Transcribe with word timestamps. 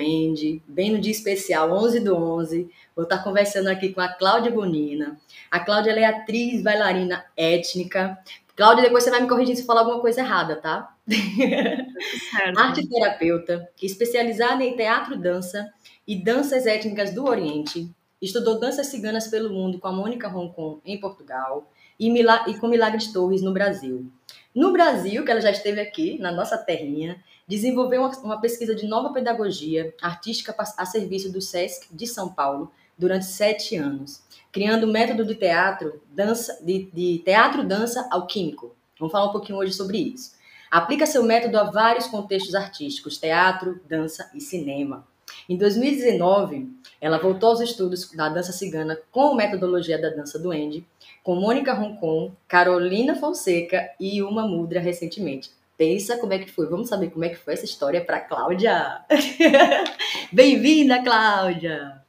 Andy, 0.00 0.62
bem 0.66 0.90
no 0.90 0.98
dia 0.98 1.12
especial, 1.12 1.70
11 1.70 2.00
do 2.00 2.16
11. 2.16 2.70
Vou 2.96 3.02
estar 3.02 3.22
conversando 3.22 3.68
aqui 3.68 3.92
com 3.92 4.00
a 4.00 4.08
Cláudia 4.08 4.50
Bonina. 4.50 5.20
A 5.50 5.60
Cláudia 5.60 5.90
é 5.90 6.04
atriz, 6.06 6.62
bailarina 6.62 7.22
étnica. 7.36 8.18
Cláudia, 8.56 8.84
depois 8.84 9.04
você 9.04 9.10
vai 9.10 9.20
me 9.20 9.28
corrigir 9.28 9.54
se 9.54 9.66
falar 9.66 9.80
alguma 9.80 10.00
coisa 10.00 10.20
errada, 10.20 10.56
tá? 10.56 10.96
Arte 12.56 12.88
terapeuta, 12.88 13.68
especializada 13.82 14.64
em 14.64 14.74
teatro, 14.76 15.14
dança 15.14 15.70
e 16.08 16.16
danças 16.16 16.64
étnicas 16.66 17.14
do 17.14 17.26
Oriente. 17.26 17.90
Estudou 18.20 18.58
danças 18.58 18.86
ciganas 18.86 19.28
pelo 19.28 19.52
mundo 19.52 19.78
com 19.78 19.88
a 19.88 19.92
Mônica 19.92 20.26
Hong 20.26 20.54
Kong 20.54 20.80
em 20.86 20.98
Portugal 20.98 21.70
e, 22.00 22.08
e 22.08 22.58
com 22.58 22.66
Milagres 22.66 23.12
Torres 23.12 23.42
no 23.42 23.52
Brasil. 23.52 24.10
No 24.54 24.72
Brasil, 24.72 25.22
que 25.22 25.30
ela 25.30 25.40
já 25.40 25.50
esteve 25.50 25.80
aqui, 25.80 26.18
na 26.18 26.32
nossa 26.32 26.56
terrinha, 26.56 27.22
desenvolveu 27.52 28.00
uma, 28.00 28.10
uma 28.20 28.40
pesquisa 28.40 28.74
de 28.74 28.86
nova 28.86 29.12
pedagogia 29.12 29.94
artística 30.00 30.54
a 30.58 30.86
serviço 30.86 31.30
do 31.30 31.42
SESC 31.42 31.86
de 31.94 32.06
São 32.06 32.30
Paulo 32.30 32.72
durante 32.96 33.26
sete 33.26 33.76
anos, 33.76 34.22
criando 34.50 34.84
o 34.84 34.90
método 34.90 35.22
de 35.22 35.34
teatro, 35.34 36.00
dança, 36.10 36.58
de, 36.64 36.88
de 36.90 37.18
teatro 37.18 37.62
dança 37.62 38.08
alquímico. 38.10 38.74
Vamos 38.98 39.12
falar 39.12 39.28
um 39.28 39.32
pouquinho 39.32 39.58
hoje 39.58 39.74
sobre 39.74 39.98
isso. 39.98 40.32
Aplica 40.70 41.04
seu 41.04 41.22
método 41.22 41.58
a 41.58 41.64
vários 41.64 42.06
contextos 42.06 42.54
artísticos, 42.54 43.18
teatro, 43.18 43.78
dança 43.86 44.30
e 44.34 44.40
cinema. 44.40 45.06
Em 45.46 45.54
2019, 45.54 46.70
ela 47.02 47.18
voltou 47.18 47.50
aos 47.50 47.60
estudos 47.60 48.10
da 48.12 48.30
dança 48.30 48.52
cigana 48.52 48.98
com 49.10 49.34
metodologia 49.34 50.00
da 50.00 50.08
dança 50.08 50.38
do 50.38 50.50
Andy, 50.52 50.86
com 51.22 51.34
Mônica 51.34 51.74
Roncon, 51.74 52.32
Carolina 52.48 53.14
Fonseca 53.14 53.90
e 54.00 54.22
Uma 54.22 54.46
Mudra 54.46 54.80
recentemente. 54.80 55.50
Pensa 55.76 56.18
como 56.18 56.32
é 56.32 56.38
que 56.38 56.50
foi. 56.50 56.66
Vamos 56.66 56.88
saber 56.88 57.10
como 57.10 57.24
é 57.24 57.30
que 57.30 57.36
foi 57.36 57.54
essa 57.54 57.64
história 57.64 58.04
para 58.04 58.20
Cláudia. 58.20 59.04
Bem-vinda, 60.32 61.02
Cláudia. 61.02 62.02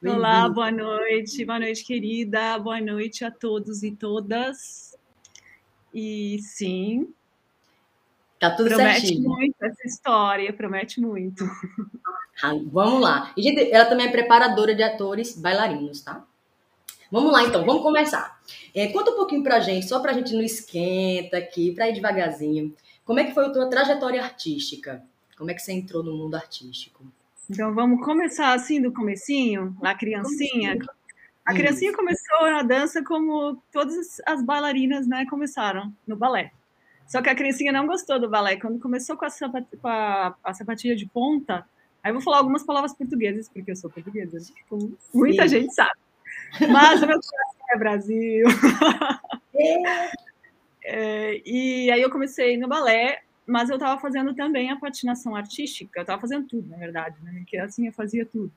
Bem 0.00 0.12
Olá, 0.12 0.48
boa 0.48 0.70
noite, 0.70 1.44
boa 1.44 1.58
noite, 1.58 1.84
querida. 1.84 2.58
Boa 2.58 2.80
noite 2.80 3.24
a 3.24 3.30
todos 3.30 3.82
e 3.82 3.92
todas. 3.92 4.96
E 5.92 6.38
sim, 6.42 7.12
Tá 8.44 8.50
tudo 8.50 8.68
promete 8.68 9.00
certinho. 9.00 9.22
Promete 9.22 9.40
muito 9.40 9.56
essa 9.62 9.86
história, 9.86 10.52
promete 10.52 11.00
muito. 11.00 11.44
Ah, 12.42 12.52
vamos 12.66 13.00
lá. 13.00 13.32
E, 13.36 13.42
gente, 13.42 13.70
ela 13.70 13.86
também 13.86 14.08
é 14.08 14.10
preparadora 14.10 14.74
de 14.74 14.82
atores 14.82 15.38
bailarinos, 15.38 16.02
tá? 16.02 16.24
Vamos 17.10 17.32
lá, 17.32 17.44
então, 17.44 17.64
vamos 17.64 17.82
começar. 17.82 18.33
É, 18.74 18.88
conta 18.88 19.10
um 19.10 19.16
pouquinho 19.16 19.42
pra 19.42 19.60
gente, 19.60 19.86
só 19.86 20.00
pra 20.00 20.12
gente 20.12 20.34
não 20.34 20.42
esquenta 20.42 21.38
aqui, 21.38 21.72
pra 21.72 21.88
ir 21.88 21.94
devagarzinho. 21.94 22.74
Como 23.04 23.20
é 23.20 23.24
que 23.24 23.34
foi 23.34 23.46
a 23.46 23.50
tua 23.50 23.68
trajetória 23.68 24.22
artística? 24.22 25.02
Como 25.36 25.50
é 25.50 25.54
que 25.54 25.62
você 25.62 25.72
entrou 25.72 26.02
no 26.02 26.16
mundo 26.16 26.34
artístico? 26.34 27.04
Então 27.48 27.74
vamos 27.74 28.04
começar 28.04 28.54
assim 28.54 28.80
do 28.80 28.92
comecinho, 28.92 29.76
lá 29.80 29.94
criancinha. 29.94 30.78
A 31.44 31.52
criancinha 31.52 31.90
Isso. 31.90 31.98
começou 31.98 32.50
na 32.50 32.62
dança 32.62 33.04
como 33.04 33.62
todas 33.70 34.20
as 34.26 34.42
bailarinas, 34.42 35.06
né, 35.06 35.26
começaram 35.28 35.92
no 36.06 36.16
balé. 36.16 36.52
Só 37.06 37.20
que 37.20 37.28
a 37.28 37.34
criancinha 37.34 37.70
não 37.70 37.86
gostou 37.86 38.18
do 38.18 38.30
balé. 38.30 38.56
Quando 38.56 38.80
começou 38.80 39.14
com 39.16 39.26
a, 39.26 39.30
sapat 39.30 39.66
com 39.76 39.88
a, 39.88 40.34
a 40.42 40.54
sapatilha 40.54 40.96
de 40.96 41.04
ponta, 41.04 41.66
aí 42.02 42.10
eu 42.10 42.14
vou 42.14 42.22
falar 42.22 42.38
algumas 42.38 42.62
palavras 42.62 42.94
portuguesas, 42.94 43.46
porque 43.48 43.70
eu 43.70 43.76
sou 43.76 43.90
portuguesa, 43.90 44.38
como 44.70 44.96
muita 45.12 45.42
Sim. 45.42 45.60
gente 45.60 45.74
sabe. 45.74 45.98
Mas 46.70 47.02
o 47.02 47.06
meu 47.06 47.20
coração 47.20 47.66
é 47.70 47.78
Brasil. 47.78 48.46
É, 50.86 51.40
e 51.46 51.90
aí 51.90 52.02
eu 52.02 52.10
comecei 52.10 52.58
no 52.58 52.68
balé, 52.68 53.22
mas 53.46 53.70
eu 53.70 53.76
estava 53.76 53.98
fazendo 53.98 54.34
também 54.34 54.70
a 54.70 54.76
patinação 54.76 55.34
artística. 55.34 55.98
Eu 55.98 56.02
estava 56.02 56.20
fazendo 56.20 56.46
tudo, 56.46 56.68
na 56.68 56.76
verdade, 56.76 57.16
né? 57.22 57.32
Porque 57.38 57.56
assim 57.56 57.86
eu 57.86 57.92
fazia 57.92 58.26
tudo. 58.26 58.52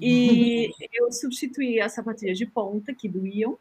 E 0.00 0.70
eu 0.94 1.10
substituí 1.10 1.80
as 1.80 1.92
sapatilhas 1.92 2.38
de 2.38 2.46
ponta, 2.46 2.94
que 2.94 3.08
doíam 3.08 3.58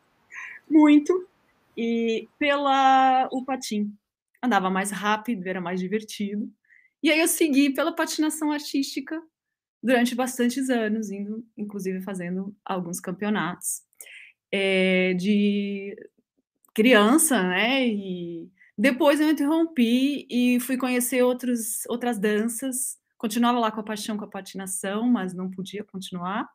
muito, 0.70 1.28
e 1.76 2.28
pela 2.38 3.28
o 3.32 3.44
patim. 3.44 3.92
Andava 4.44 4.70
mais 4.70 4.92
rápido, 4.92 5.48
era 5.48 5.60
mais 5.60 5.80
divertido. 5.80 6.48
E 7.02 7.12
aí 7.12 7.20
eu 7.20 7.28
segui 7.28 7.72
pela 7.72 7.92
patinação 7.92 8.52
artística 8.52 9.22
durante 9.88 10.14
bastantes 10.14 10.70
anos, 10.70 11.10
indo, 11.10 11.46
inclusive 11.56 12.02
fazendo 12.02 12.54
alguns 12.66 13.00
campeonatos 13.00 13.84
é, 14.52 15.14
de 15.14 15.96
criança, 16.76 17.42
né? 17.42 17.88
E 17.88 18.52
depois 18.78 19.22
eu 19.22 19.30
interrompi 19.30 20.28
e 20.30 20.60
fui 20.60 20.76
conhecer 20.76 21.24
outros, 21.24 21.86
outras 21.88 22.20
danças. 22.20 22.98
Continuava 23.18 23.60
lá 23.60 23.72
com 23.72 23.80
a 23.80 23.84
paixão 23.84 24.18
com 24.18 24.26
a 24.26 24.30
patinação, 24.30 25.08
mas 25.10 25.34
não 25.34 25.50
podia 25.50 25.86
continuar. 25.86 26.50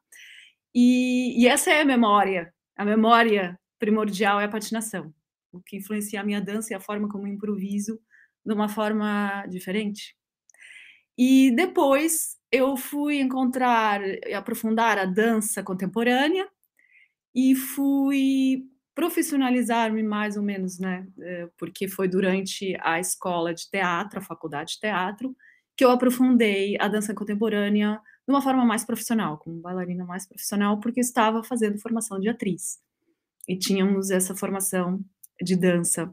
E, 0.74 1.42
e 1.42 1.48
essa 1.48 1.70
é 1.70 1.80
a 1.80 1.86
memória. 1.86 2.52
A 2.76 2.84
memória 2.84 3.58
primordial 3.78 4.42
é 4.42 4.44
a 4.44 4.50
patinação. 4.50 5.10
O 5.50 5.58
que 5.58 5.78
influencia 5.78 6.20
a 6.20 6.24
minha 6.24 6.40
dança 6.40 6.74
e 6.74 6.76
a 6.76 6.80
forma 6.80 7.08
como 7.08 7.26
improviso 7.26 7.98
de 8.44 8.52
uma 8.52 8.68
forma 8.68 9.46
diferente. 9.48 10.14
E 11.16 11.50
depois 11.56 12.36
eu 12.52 12.76
fui 12.76 13.18
encontrar 13.18 14.02
e 14.06 14.34
aprofundar 14.34 14.98
a 14.98 15.06
dança 15.06 15.62
contemporânea 15.62 16.46
e 17.34 17.54
fui 17.56 18.68
profissionalizar-me 18.94 20.02
mais 20.02 20.36
ou 20.36 20.42
menos, 20.42 20.78
né? 20.78 21.06
Eh, 21.18 21.48
porque 21.58 21.88
foi 21.88 22.06
durante 22.06 22.76
a 22.82 23.00
escola 23.00 23.54
de 23.54 23.70
teatro, 23.70 24.18
a 24.18 24.22
faculdade 24.22 24.74
de 24.74 24.80
teatro, 24.80 25.34
que 25.74 25.82
eu 25.82 25.90
aprofundei 25.90 26.76
a 26.78 26.88
dança 26.88 27.14
contemporânea 27.14 27.98
de 28.26 28.32
uma 28.32 28.42
forma 28.42 28.66
mais 28.66 28.84
profissional, 28.84 29.38
como 29.38 29.62
bailarina 29.62 30.04
mais 30.04 30.26
profissional, 30.26 30.78
porque 30.78 31.00
estava 31.00 31.42
fazendo 31.42 31.78
formação 31.78 32.20
de 32.20 32.28
atriz. 32.28 32.78
E 33.48 33.56
tínhamos 33.56 34.10
essa 34.10 34.34
formação 34.34 35.00
de 35.40 35.56
dança. 35.56 36.12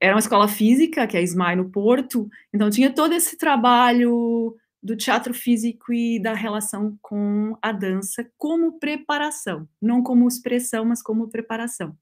Era 0.00 0.14
uma 0.14 0.20
escola 0.20 0.46
física, 0.46 1.06
que 1.06 1.16
é 1.16 1.20
a 1.20 1.22
SMAI 1.22 1.56
no 1.56 1.68
Porto, 1.68 2.30
então 2.54 2.70
tinha 2.70 2.90
todo 2.90 3.12
esse 3.12 3.36
trabalho 3.36 4.56
do 4.82 4.96
teatro 4.96 5.34
físico 5.34 5.92
e 5.92 6.20
da 6.20 6.32
relação 6.34 6.98
com 7.02 7.56
a 7.60 7.70
dança 7.70 8.30
como 8.38 8.78
preparação, 8.78 9.68
não 9.80 10.02
como 10.02 10.26
expressão, 10.26 10.84
mas 10.84 11.02
como 11.02 11.28
preparação. 11.28 11.96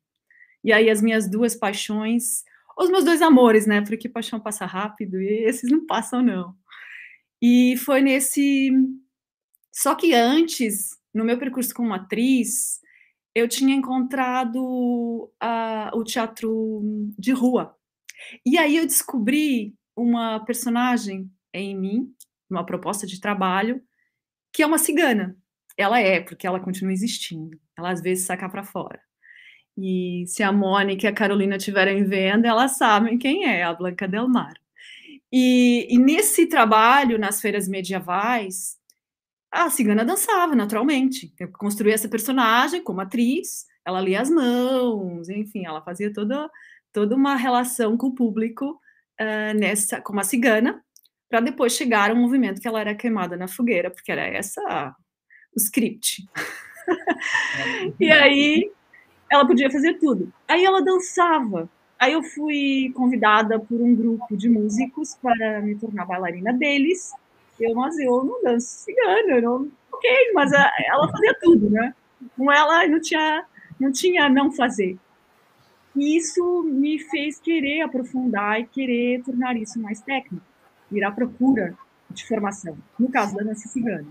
E 0.62 0.72
aí 0.72 0.88
as 0.88 1.02
minhas 1.02 1.28
duas 1.28 1.56
paixões, 1.56 2.44
os 2.78 2.90
meus 2.90 3.04
dois 3.04 3.20
amores, 3.22 3.66
né? 3.66 3.80
Porque 3.80 4.08
paixão 4.08 4.38
passa 4.38 4.64
rápido 4.66 5.20
e 5.20 5.44
esses 5.44 5.70
não 5.70 5.86
passam 5.86 6.22
não. 6.22 6.54
E 7.42 7.76
foi 7.78 8.00
nesse 8.00 8.70
só 9.72 9.94
que 9.94 10.12
antes, 10.12 10.96
no 11.14 11.24
meu 11.24 11.38
percurso 11.38 11.72
como 11.72 11.94
atriz, 11.94 12.80
eu 13.32 13.48
tinha 13.48 13.74
encontrado 13.74 14.58
uh, 14.60 15.96
o 15.96 16.02
teatro 16.02 16.82
de 17.16 17.30
rua. 17.32 17.76
E 18.44 18.58
aí 18.58 18.76
eu 18.76 18.86
descobri 18.86 19.76
uma 19.96 20.44
personagem 20.44 21.30
em 21.54 21.78
mim 21.78 22.12
uma 22.50 22.64
proposta 22.64 23.06
de 23.06 23.20
trabalho, 23.20 23.82
que 24.52 24.62
é 24.62 24.66
uma 24.66 24.78
cigana. 24.78 25.36
Ela 25.76 26.00
é, 26.00 26.20
porque 26.20 26.46
ela 26.46 26.60
continua 26.60 26.92
existindo. 26.92 27.58
Ela 27.76 27.90
às 27.90 28.00
vezes 28.00 28.24
saca 28.24 28.48
para 28.48 28.64
fora. 28.64 29.00
E 29.76 30.24
se 30.26 30.42
a 30.42 30.50
Mônica 30.50 31.06
e 31.06 31.08
a 31.08 31.14
Carolina 31.14 31.56
estiverem 31.56 32.04
vendo, 32.04 32.46
elas 32.46 32.76
sabem 32.76 33.16
quem 33.16 33.44
é, 33.44 33.62
a 33.62 33.72
Blanca 33.72 34.08
Del 34.08 34.28
Mar. 34.28 34.54
E, 35.32 35.86
e 35.88 35.98
nesse 35.98 36.46
trabalho, 36.46 37.18
nas 37.18 37.40
feiras 37.40 37.68
medievais, 37.68 38.76
a 39.50 39.70
cigana 39.70 40.04
dançava 40.04 40.54
naturalmente. 40.54 41.32
Eu 41.38 41.50
construí 41.52 41.92
essa 41.92 42.08
personagem 42.08 42.82
como 42.82 43.00
atriz, 43.00 43.66
ela 43.84 44.00
lia 44.00 44.20
as 44.20 44.30
mãos, 44.30 45.28
enfim, 45.28 45.64
ela 45.64 45.82
fazia 45.82 46.12
toda, 46.12 46.50
toda 46.92 47.14
uma 47.14 47.36
relação 47.36 47.96
com 47.96 48.08
o 48.08 48.14
público 48.14 48.80
uh, 49.20 49.58
nessa, 49.58 50.00
como 50.00 50.20
a 50.20 50.24
cigana, 50.24 50.82
para 51.28 51.40
depois 51.40 51.74
chegar 51.74 52.10
ao 52.10 52.16
movimento 52.16 52.60
que 52.60 52.66
ela 52.66 52.80
era 52.80 52.94
queimada 52.94 53.36
na 53.36 53.46
fogueira, 53.46 53.90
porque 53.90 54.10
era 54.10 54.26
essa 54.26 54.94
o 55.54 55.58
script. 55.58 56.26
e 58.00 58.10
aí 58.10 58.70
ela 59.30 59.46
podia 59.46 59.70
fazer 59.70 59.94
tudo. 59.98 60.32
Aí 60.46 60.64
ela 60.64 60.82
dançava. 60.82 61.68
Aí 61.98 62.12
eu 62.12 62.22
fui 62.22 62.92
convidada 62.94 63.58
por 63.58 63.80
um 63.80 63.94
grupo 63.94 64.36
de 64.36 64.48
músicos 64.48 65.16
para 65.16 65.60
me 65.60 65.74
tornar 65.74 66.06
bailarina 66.06 66.52
deles. 66.52 67.12
Eu, 67.60 67.74
mas 67.74 67.98
eu 67.98 68.24
não 68.24 68.42
danço 68.42 68.68
cigano, 68.84 69.30
eu 69.30 69.42
não, 69.42 69.72
ok, 69.92 70.32
mas 70.32 70.52
a, 70.52 70.70
ela 70.86 71.10
fazia 71.10 71.36
tudo, 71.40 71.68
né? 71.68 71.92
Com 72.36 72.52
ela 72.52 72.86
não 72.86 73.00
tinha, 73.00 73.44
não 73.80 73.90
tinha 73.90 74.28
não 74.28 74.52
fazer. 74.52 74.96
E 75.96 76.16
isso 76.16 76.62
me 76.62 77.00
fez 77.00 77.40
querer 77.40 77.80
aprofundar 77.80 78.60
e 78.60 78.66
querer 78.66 79.24
tornar 79.24 79.56
isso 79.56 79.80
mais 79.80 80.00
técnico 80.00 80.46
ir 80.90 81.04
à 81.04 81.10
procura 81.10 81.74
de 82.10 82.26
formação, 82.26 82.76
no 82.98 83.08
caso 83.10 83.36
da 83.36 83.44
dança 83.44 83.68
cigana. 83.68 84.06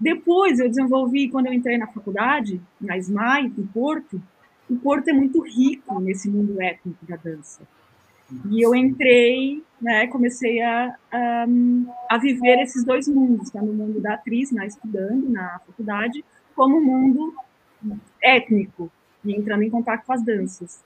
Depois 0.00 0.58
eu 0.58 0.68
desenvolvi, 0.68 1.28
quando 1.28 1.46
eu 1.46 1.52
entrei 1.52 1.76
na 1.76 1.86
faculdade, 1.86 2.60
na 2.80 2.96
SMAI, 2.96 3.46
em 3.46 3.66
Porto, 3.66 4.22
o 4.70 4.76
Porto 4.76 5.08
é 5.08 5.12
muito 5.12 5.40
rico 5.40 5.98
nesse 6.00 6.28
mundo 6.28 6.60
étnico 6.60 7.04
da 7.06 7.16
dança. 7.16 7.62
E 8.50 8.64
eu 8.64 8.74
entrei, 8.74 9.62
né, 9.80 10.06
comecei 10.06 10.60
a, 10.60 10.94
a, 11.10 11.46
a 12.10 12.18
viver 12.18 12.60
esses 12.60 12.84
dois 12.84 13.08
mundos, 13.08 13.50
tanto 13.50 13.70
o 13.70 13.74
mundo 13.74 14.00
da 14.00 14.14
atriz, 14.14 14.52
né, 14.52 14.66
estudando 14.66 15.28
na 15.30 15.58
faculdade, 15.66 16.22
como 16.54 16.76
o 16.76 16.84
mundo 16.84 17.34
étnico, 18.22 18.90
e 19.24 19.34
entrando 19.34 19.62
em 19.62 19.70
contato 19.70 20.04
com 20.04 20.12
as 20.12 20.22
danças. 20.22 20.82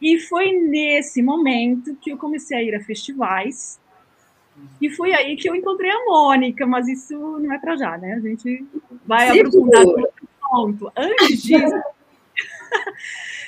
E 0.00 0.18
foi 0.18 0.52
nesse 0.52 1.22
momento 1.22 1.96
que 1.96 2.12
eu 2.12 2.18
comecei 2.18 2.56
a 2.56 2.62
ir 2.62 2.74
a 2.74 2.80
festivais, 2.80 3.80
e 4.80 4.90
foi 4.90 5.12
aí 5.12 5.36
que 5.36 5.48
eu 5.48 5.54
encontrei 5.54 5.90
a 5.90 6.04
Mônica, 6.04 6.66
mas 6.66 6.88
isso 6.88 7.14
não 7.14 7.52
é 7.52 7.58
para 7.58 7.76
já, 7.76 7.98
né? 7.98 8.14
A 8.14 8.20
gente 8.20 8.64
vai 9.06 9.30
Sim, 9.30 9.40
aprofundar 9.40 9.84
outro 9.84 10.28
ponto. 10.40 10.92
Antes 10.96 11.42
disso, 11.42 11.82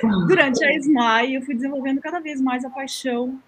durante 0.28 0.64
a 0.64 0.76
SMAI, 0.76 1.37
eu 1.37 1.43
fui 1.43 1.54
desenvolvendo 1.54 2.00
cada 2.00 2.20
vez 2.20 2.40
mais 2.40 2.64
a 2.64 2.70
paixão 2.70 3.40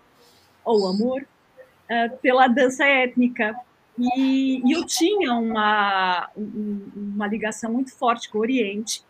ou 0.64 0.86
amor 0.88 1.22
uh, 1.22 2.16
pela 2.18 2.48
dança 2.48 2.84
étnica. 2.84 3.54
E, 3.98 4.66
e, 4.66 4.72
eu 4.72 4.84
tinha 4.86 5.34
uma, 5.34 6.28
uma 6.36 7.26
ligação 7.26 7.72
muito 7.72 7.94
forte 7.94 8.30
com 8.30 8.38
o 8.38 8.40
Oriente. 8.40 9.04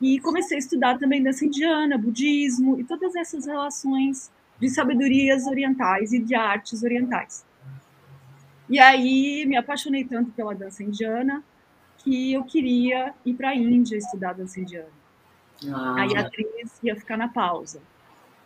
E 0.00 0.20
comecei 0.20 0.56
a 0.56 0.60
estudar 0.60 0.98
também 0.98 1.22
dança 1.22 1.44
indiana, 1.44 1.96
budismo 1.96 2.78
e 2.78 2.84
todas 2.84 3.14
essas 3.16 3.46
relações 3.46 4.30
de 4.60 4.68
sabedorias 4.68 5.46
orientais 5.46 6.12
e 6.12 6.18
de 6.18 6.34
artes 6.34 6.82
orientais. 6.82 7.44
E 8.72 8.78
aí 8.78 9.44
me 9.44 9.54
apaixonei 9.54 10.02
tanto 10.02 10.30
pela 10.30 10.54
dança 10.54 10.82
indiana 10.82 11.44
que 11.98 12.32
eu 12.32 12.42
queria 12.42 13.12
ir 13.22 13.34
para 13.34 13.50
a 13.50 13.54
Índia 13.54 13.98
estudar 13.98 14.32
dança 14.32 14.58
indiana. 14.58 14.88
Ah. 15.70 15.96
Aí 15.98 16.16
a 16.16 16.20
atriz 16.20 16.80
ia 16.82 16.96
ficar 16.96 17.18
na 17.18 17.28
pausa. 17.28 17.82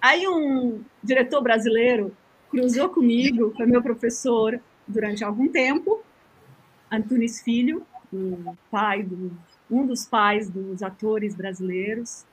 Aí 0.02 0.26
um 0.26 0.82
diretor 1.00 1.40
brasileiro 1.40 2.12
cruzou 2.50 2.88
comigo, 2.88 3.54
foi 3.56 3.66
meu 3.66 3.80
professor 3.80 4.60
durante 4.84 5.22
algum 5.22 5.46
tempo, 5.46 6.02
Antunes 6.90 7.40
Filho, 7.40 7.86
o 8.12 8.56
pai 8.68 9.04
do, 9.04 9.30
um 9.70 9.86
dos 9.86 10.06
pais 10.06 10.50
dos 10.50 10.82
atores 10.82 11.36
brasileiros, 11.36 12.24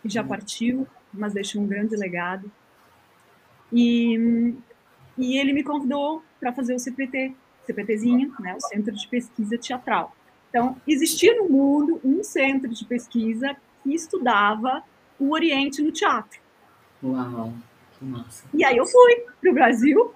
que 0.00 0.08
já 0.08 0.24
partiu, 0.24 0.86
mas 1.12 1.34
deixou 1.34 1.60
um 1.60 1.66
grande 1.66 1.94
legado. 1.94 2.50
E, 3.70 4.54
e 5.16 5.38
ele 5.38 5.52
me 5.52 5.62
convidou 5.62 6.22
para 6.40 6.52
fazer 6.52 6.74
o 6.74 6.78
CPT, 6.78 7.34
CPTzinho, 7.66 8.32
né, 8.40 8.54
o 8.54 8.60
Centro 8.60 8.92
de 8.92 9.06
Pesquisa 9.08 9.56
Teatral. 9.58 10.14
Então, 10.50 10.76
existia 10.86 11.34
no 11.36 11.48
mundo 11.48 12.00
um 12.04 12.22
centro 12.22 12.68
de 12.68 12.84
pesquisa 12.84 13.56
que 13.82 13.92
estudava 13.92 14.82
o 15.18 15.32
Oriente 15.32 15.82
no 15.82 15.90
teatro. 15.90 16.38
Uau, 17.02 17.52
que 17.98 18.04
massa. 18.04 18.44
E 18.54 18.64
aí 18.64 18.76
eu 18.76 18.86
fui 18.86 19.16
para 19.40 19.50
o 19.50 19.54
Brasil. 19.54 20.12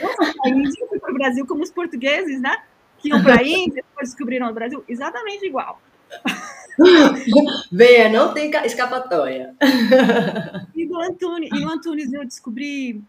eu 0.00 0.88
fui 0.88 0.98
para 0.98 1.10
o 1.10 1.14
Brasil 1.14 1.46
como 1.46 1.62
os 1.62 1.70
portugueses, 1.70 2.40
né? 2.40 2.64
Que 2.98 3.10
iam 3.10 3.22
para 3.22 3.40
a 3.40 3.42
Índia, 3.44 3.84
depois 3.88 4.08
descobriram 4.08 4.50
o 4.50 4.52
Brasil. 4.52 4.84
Exatamente 4.88 5.46
igual. 5.46 5.80
Venha, 7.70 8.08
não 8.08 8.34
tem 8.34 8.50
escapatória. 8.64 9.54
E 10.74 10.86
do 10.86 10.98
Antunes, 11.00 11.50
e 11.52 11.60
no 11.60 11.70
Antunes 11.70 12.12
eu 12.12 12.24
descobri 12.24 13.00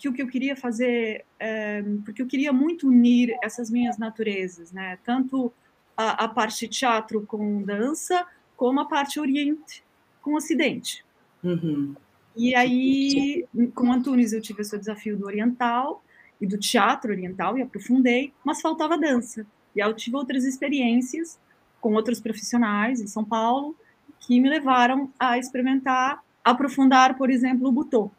que 0.00 0.08
o 0.08 0.12
que 0.14 0.22
eu 0.22 0.26
queria 0.26 0.56
fazer, 0.56 1.26
é, 1.38 1.82
porque 2.04 2.22
eu 2.22 2.26
queria 2.26 2.52
muito 2.52 2.88
unir 2.88 3.36
essas 3.42 3.70
minhas 3.70 3.98
naturezas, 3.98 4.72
né? 4.72 4.98
Tanto 5.04 5.52
a, 5.94 6.24
a 6.24 6.28
parte 6.28 6.66
teatro 6.66 7.26
com 7.26 7.62
dança, 7.62 8.26
como 8.56 8.80
a 8.80 8.86
parte 8.86 9.20
Oriente 9.20 9.84
com 10.22 10.34
Ocidente. 10.34 11.04
Uhum. 11.44 11.94
E 12.34 12.54
aí, 12.54 13.44
com 13.74 13.92
Antunes, 13.92 14.32
eu 14.32 14.40
tive 14.40 14.62
esse 14.62 14.78
desafio 14.78 15.18
do 15.18 15.26
oriental 15.26 16.02
e 16.40 16.46
do 16.46 16.56
teatro 16.58 17.12
oriental 17.12 17.58
e 17.58 17.62
aprofundei, 17.62 18.32
mas 18.42 18.62
faltava 18.62 18.96
dança. 18.96 19.46
E 19.76 19.82
aí 19.82 19.88
eu 19.88 19.94
tive 19.94 20.16
outras 20.16 20.44
experiências 20.44 21.38
com 21.78 21.92
outros 21.92 22.20
profissionais 22.20 23.00
em 23.00 23.06
São 23.06 23.24
Paulo 23.24 23.76
que 24.18 24.40
me 24.40 24.48
levaram 24.48 25.10
a 25.18 25.38
experimentar, 25.38 26.22
aprofundar, 26.42 27.16
por 27.16 27.30
exemplo, 27.30 27.68
o 27.68 27.72
butô. 27.72 28.10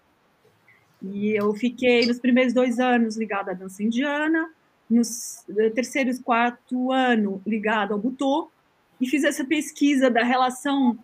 E 1.01 1.31
eu 1.31 1.53
fiquei 1.53 2.05
nos 2.05 2.19
primeiros 2.19 2.53
dois 2.53 2.79
anos 2.79 3.17
ligada 3.17 3.51
à 3.51 3.53
dança 3.53 3.81
indiana, 3.81 4.49
nos 4.89 5.43
terceiros 5.73 6.19
quarto 6.19 6.91
ano 6.91 7.41
ligado 7.45 7.93
ao 7.93 7.99
butô, 7.99 8.51
e 9.01 9.07
fiz 9.07 9.23
essa 9.23 9.43
pesquisa 9.43 10.11
da 10.11 10.23
relação. 10.23 10.97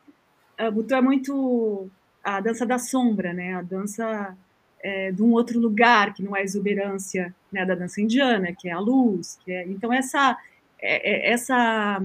A 0.55 0.69
Butô 0.69 0.95
é 0.95 1.01
muito 1.01 1.89
a 2.23 2.39
dança 2.39 2.63
da 2.63 2.77
sombra, 2.77 3.33
né? 3.33 3.55
A 3.55 3.63
dança 3.63 4.37
é, 4.79 5.11
de 5.11 5.23
um 5.23 5.31
outro 5.31 5.59
lugar 5.59 6.13
que 6.13 6.21
não 6.21 6.35
é 6.35 6.43
exuberância 6.43 7.33
né, 7.51 7.65
da 7.65 7.73
dança 7.73 7.99
indiana, 7.99 8.53
que 8.53 8.69
é 8.69 8.71
a 8.71 8.79
luz. 8.79 9.39
Que 9.43 9.51
é, 9.51 9.67
então 9.67 9.91
essa 9.91 10.37
é, 10.79 11.31
essa 11.31 11.99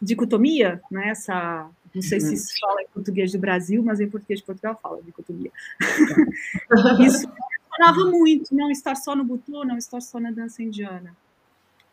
dicotomia, 0.00 0.82
né? 0.90 1.08
Essa 1.08 1.70
não 1.94 2.02
sei 2.02 2.20
se 2.20 2.36
se 2.36 2.58
fala 2.58 2.82
em 2.82 2.86
português 2.88 3.32
do 3.32 3.38
Brasil, 3.38 3.82
mas 3.82 4.00
em 4.00 4.08
português 4.08 4.40
de 4.40 4.46
Portugal 4.46 4.78
fala 4.82 5.02
dicotomia. 5.02 5.50
Isso 7.04 7.28
funcionava 7.72 8.10
muito, 8.10 8.54
não 8.54 8.70
estar 8.70 8.94
só 8.94 9.16
no 9.16 9.24
butô, 9.24 9.64
não 9.64 9.76
estar 9.76 10.00
só 10.00 10.20
na 10.20 10.30
dança 10.30 10.62
indiana. 10.62 11.16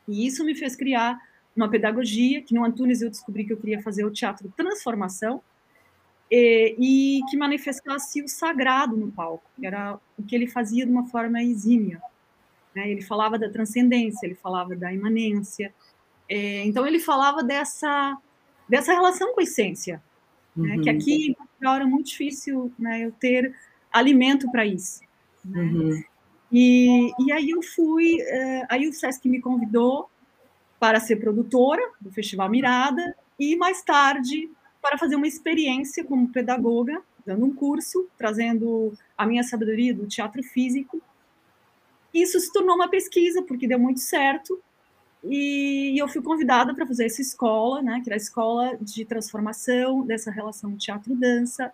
E 0.07 0.25
isso 0.25 0.43
me 0.43 0.55
fez 0.55 0.75
criar 0.75 1.19
uma 1.55 1.69
pedagogia, 1.69 2.41
que 2.41 2.53
no 2.53 2.65
Antunes 2.65 3.01
eu 3.01 3.09
descobri 3.09 3.45
que 3.45 3.53
eu 3.53 3.57
queria 3.57 3.81
fazer 3.81 4.03
o 4.05 4.11
teatro 4.11 4.51
transformação, 4.55 5.41
e, 6.31 6.75
e, 6.77 7.21
que 7.29 7.37
manifestasse 7.37 8.21
o 8.21 8.27
sagrado 8.27 8.95
no 8.95 9.11
palco, 9.11 9.43
que 9.59 9.65
era 9.65 9.99
o 10.17 10.23
que 10.23 10.35
ele 10.35 10.47
fazia 10.47 10.85
de 10.85 10.91
uma 10.91 11.07
forma 11.07 11.41
exímia. 11.41 11.99
Né? 12.75 12.91
Ele 12.91 13.01
falava 13.01 13.37
da 13.37 13.49
transcendência, 13.49 14.25
ele 14.25 14.35
falava 14.35 14.75
da 14.75 14.93
imanência, 14.93 15.73
é, 16.27 16.63
então 16.65 16.85
ele 16.85 16.99
falava 16.99 17.43
dessa, 17.43 18.15
dessa 18.69 18.93
relação 18.93 19.33
com 19.33 19.39
a 19.39 19.43
essência, 19.43 20.01
uhum. 20.55 20.63
né? 20.63 20.77
que 20.77 20.89
uhum. 20.89 20.97
aqui 20.97 21.37
era 21.61 21.87
muito 21.87 22.07
difícil 22.07 22.71
né, 22.77 23.03
eu 23.03 23.11
ter 23.11 23.53
alimento 23.91 24.49
para 24.51 24.65
isso. 24.65 25.01
Né? 25.43 25.61
Uhum. 25.61 26.03
E, 26.51 27.11
e 27.19 27.31
aí 27.31 27.49
eu 27.49 27.61
fui, 27.61 28.15
uh, 28.21 28.65
aí 28.69 28.87
o 28.87 28.93
Sesc 28.93 29.27
me 29.27 29.41
convidou 29.41 30.09
para 30.79 30.99
ser 30.99 31.17
produtora 31.17 31.81
do 31.99 32.11
Festival 32.11 32.49
Mirada 32.49 33.15
e 33.39 33.55
mais 33.55 33.81
tarde 33.83 34.49
para 34.81 34.97
fazer 34.97 35.15
uma 35.15 35.27
experiência 35.27 36.03
como 36.03 36.29
pedagoga, 36.29 37.01
dando 37.25 37.45
um 37.45 37.53
curso, 37.53 38.07
trazendo 38.17 38.93
a 39.17 39.25
minha 39.25 39.43
sabedoria 39.43 39.93
do 39.93 40.07
teatro 40.07 40.41
físico. 40.41 41.01
Isso 42.13 42.39
se 42.39 42.51
tornou 42.51 42.75
uma 42.75 42.89
pesquisa, 42.89 43.41
porque 43.41 43.67
deu 43.67 43.77
muito 43.77 43.99
certo, 43.99 44.59
e 45.23 46.01
eu 46.01 46.07
fui 46.07 46.21
convidada 46.21 46.73
para 46.73 46.87
fazer 46.87 47.05
essa 47.05 47.21
escola, 47.21 47.81
né, 47.81 48.01
que 48.01 48.09
era 48.09 48.15
a 48.15 48.17
escola 48.17 48.77
de 48.79 49.03
transformação 49.03 50.05
dessa 50.05 50.31
relação 50.31 50.77
teatro-dança, 50.77 51.71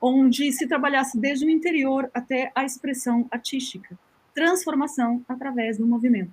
onde 0.00 0.50
se 0.52 0.66
trabalhasse 0.66 1.18
desde 1.18 1.44
o 1.44 1.50
interior 1.50 2.10
até 2.14 2.50
a 2.54 2.64
expressão 2.64 3.26
artística, 3.30 3.98
transformação 4.34 5.22
através 5.28 5.78
do 5.78 5.86
movimento. 5.86 6.32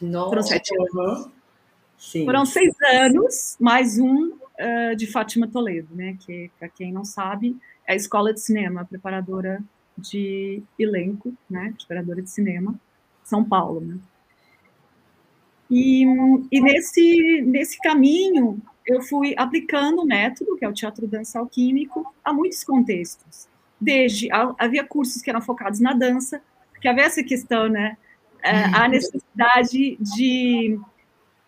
Nossa, 0.00 0.28
Foram 0.28 0.42
sete 0.42 0.74
anos. 0.74 1.28
Sim. 1.96 2.24
Foram 2.24 2.46
seis 2.46 2.72
anos, 2.92 3.56
mais 3.58 3.98
um 3.98 4.28
uh, 4.28 4.94
de 4.96 5.06
Fátima 5.06 5.48
Toledo, 5.48 5.88
né? 5.92 6.16
Que, 6.20 6.48
para 6.56 6.68
quem 6.68 6.92
não 6.92 7.04
sabe, 7.04 7.56
é 7.84 7.94
a 7.94 7.96
escola 7.96 8.32
de 8.32 8.40
cinema, 8.40 8.84
preparadora 8.84 9.60
de 9.96 10.62
elenco, 10.78 11.34
né? 11.50 11.74
Preparadora 11.76 12.22
de 12.22 12.30
cinema, 12.30 12.78
São 13.24 13.42
Paulo, 13.42 13.80
né? 13.80 13.98
E, 15.70 16.04
e 16.50 16.60
nesse, 16.60 17.42
nesse 17.42 17.78
caminho, 17.78 18.60
eu 18.86 19.02
fui 19.02 19.34
aplicando 19.36 20.02
o 20.02 20.06
método, 20.06 20.56
que 20.56 20.64
é 20.64 20.68
o 20.68 20.72
teatro 20.72 21.06
dança 21.06 21.38
alquímico, 21.38 22.14
a 22.24 22.32
muitos 22.32 22.64
contextos. 22.64 23.46
Desde, 23.80 24.28
havia 24.58 24.84
cursos 24.84 25.22
que 25.22 25.30
eram 25.30 25.40
focados 25.40 25.78
na 25.78 25.92
dança, 25.92 26.42
porque 26.72 26.88
havia 26.88 27.04
essa 27.04 27.22
questão, 27.22 27.68
né? 27.68 27.96
é, 28.42 28.64
a 28.64 28.88
necessidade 28.88 29.96
de 30.00 30.78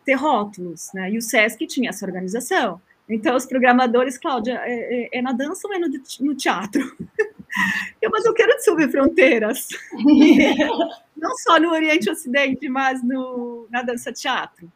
ter 0.04 0.14
rótulos, 0.14 0.90
né? 0.94 1.10
E 1.10 1.18
o 1.18 1.22
SESC 1.22 1.66
tinha 1.66 1.90
essa 1.90 2.04
organização. 2.04 2.80
Então, 3.08 3.34
os 3.36 3.44
programadores, 3.44 4.18
Cláudia, 4.18 4.60
é, 4.64 5.08
é, 5.14 5.18
é 5.18 5.22
na 5.22 5.32
dança 5.32 5.66
ou 5.66 5.74
é 5.74 5.78
no, 5.78 5.88
no 6.20 6.34
teatro? 6.34 6.80
eu, 8.00 8.10
mas 8.10 8.24
eu 8.24 8.32
quero 8.32 8.56
dissolver 8.56 8.90
fronteiras. 8.90 9.68
Não 11.20 11.36
só 11.36 11.58
no 11.60 11.70
Oriente 11.70 12.08
e 12.08 12.12
Ocidente, 12.12 12.68
mas 12.68 13.02
no, 13.02 13.68
na 13.70 13.82
dança-teatro. 13.82 14.70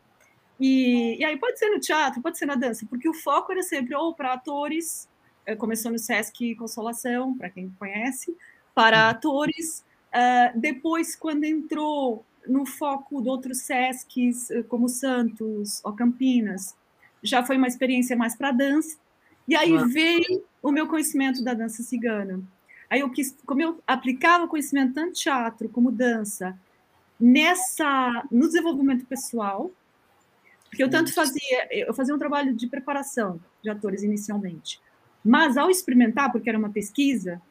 E, 0.61 1.17
e 1.19 1.25
aí 1.25 1.37
pode 1.37 1.59
ser 1.59 1.71
no 1.71 1.81
teatro, 1.81 2.23
pode 2.23 2.39
ser 2.39 2.47
na 2.47 2.55
dança, 2.55 2.87
porque 2.89 3.09
o 3.09 3.15
foco 3.15 3.53
era 3.53 3.63
sempre 3.63 3.95
ou 3.95 4.15
para 4.15 4.33
atores, 4.33 5.09
é, 5.45 5.57
começou 5.57 5.91
no 5.91 5.99
Sesc 5.99 6.55
Consolação, 6.55 7.37
para 7.37 7.51
quem 7.51 7.71
conhece, 7.79 8.37
para 8.75 9.09
atores, 9.09 9.85
Uh, 10.15 10.61
depois, 10.61 11.17
quando 11.17 11.43
entrou 11.43 12.25
no 12.47 12.65
foco 12.65 13.21
de 13.21 13.29
outros 13.29 13.63
SESCs, 13.63 14.51
eh, 14.51 14.63
como 14.63 14.89
Santos 14.89 15.81
ou 15.83 15.93
Campinas, 15.93 16.77
já 17.21 17.43
foi 17.43 17.57
uma 17.57 17.67
experiência 17.67 18.15
mais 18.15 18.37
para 18.37 18.53
dança. 18.53 18.97
E 19.49 19.57
aí 19.57 19.77
veio 19.89 20.45
o 20.63 20.71
meu 20.71 20.87
conhecimento 20.87 21.43
da 21.43 21.53
dança 21.53 21.83
cigana. 21.83 22.41
Aí 22.95 23.01
eu 23.01 23.11
quis, 23.11 23.37
como 23.45 23.61
eu 23.61 23.83
aplicava 23.89 24.47
conhecimento 24.47 24.95
tanto 24.95 25.15
teatro 25.15 25.69
como 25.69 25.91
dança 25.91 26.57
nessa 27.19 28.25
no 28.31 28.47
desenvolvimento 28.47 29.05
pessoal, 29.05 29.69
porque 30.69 30.81
eu 30.81 30.89
tanto 30.89 31.13
fazia, 31.13 31.67
eu 31.73 31.93
fazia 31.93 32.15
um 32.15 32.19
trabalho 32.21 32.55
de 32.55 32.69
preparação 32.69 33.41
de 33.61 33.69
atores 33.69 34.05
inicialmente, 34.05 34.81
mas 35.25 35.57
ao 35.57 35.69
experimentar, 35.69 36.31
porque 36.31 36.49
era 36.49 36.57
uma 36.57 36.71
pesquisa, 36.71 37.43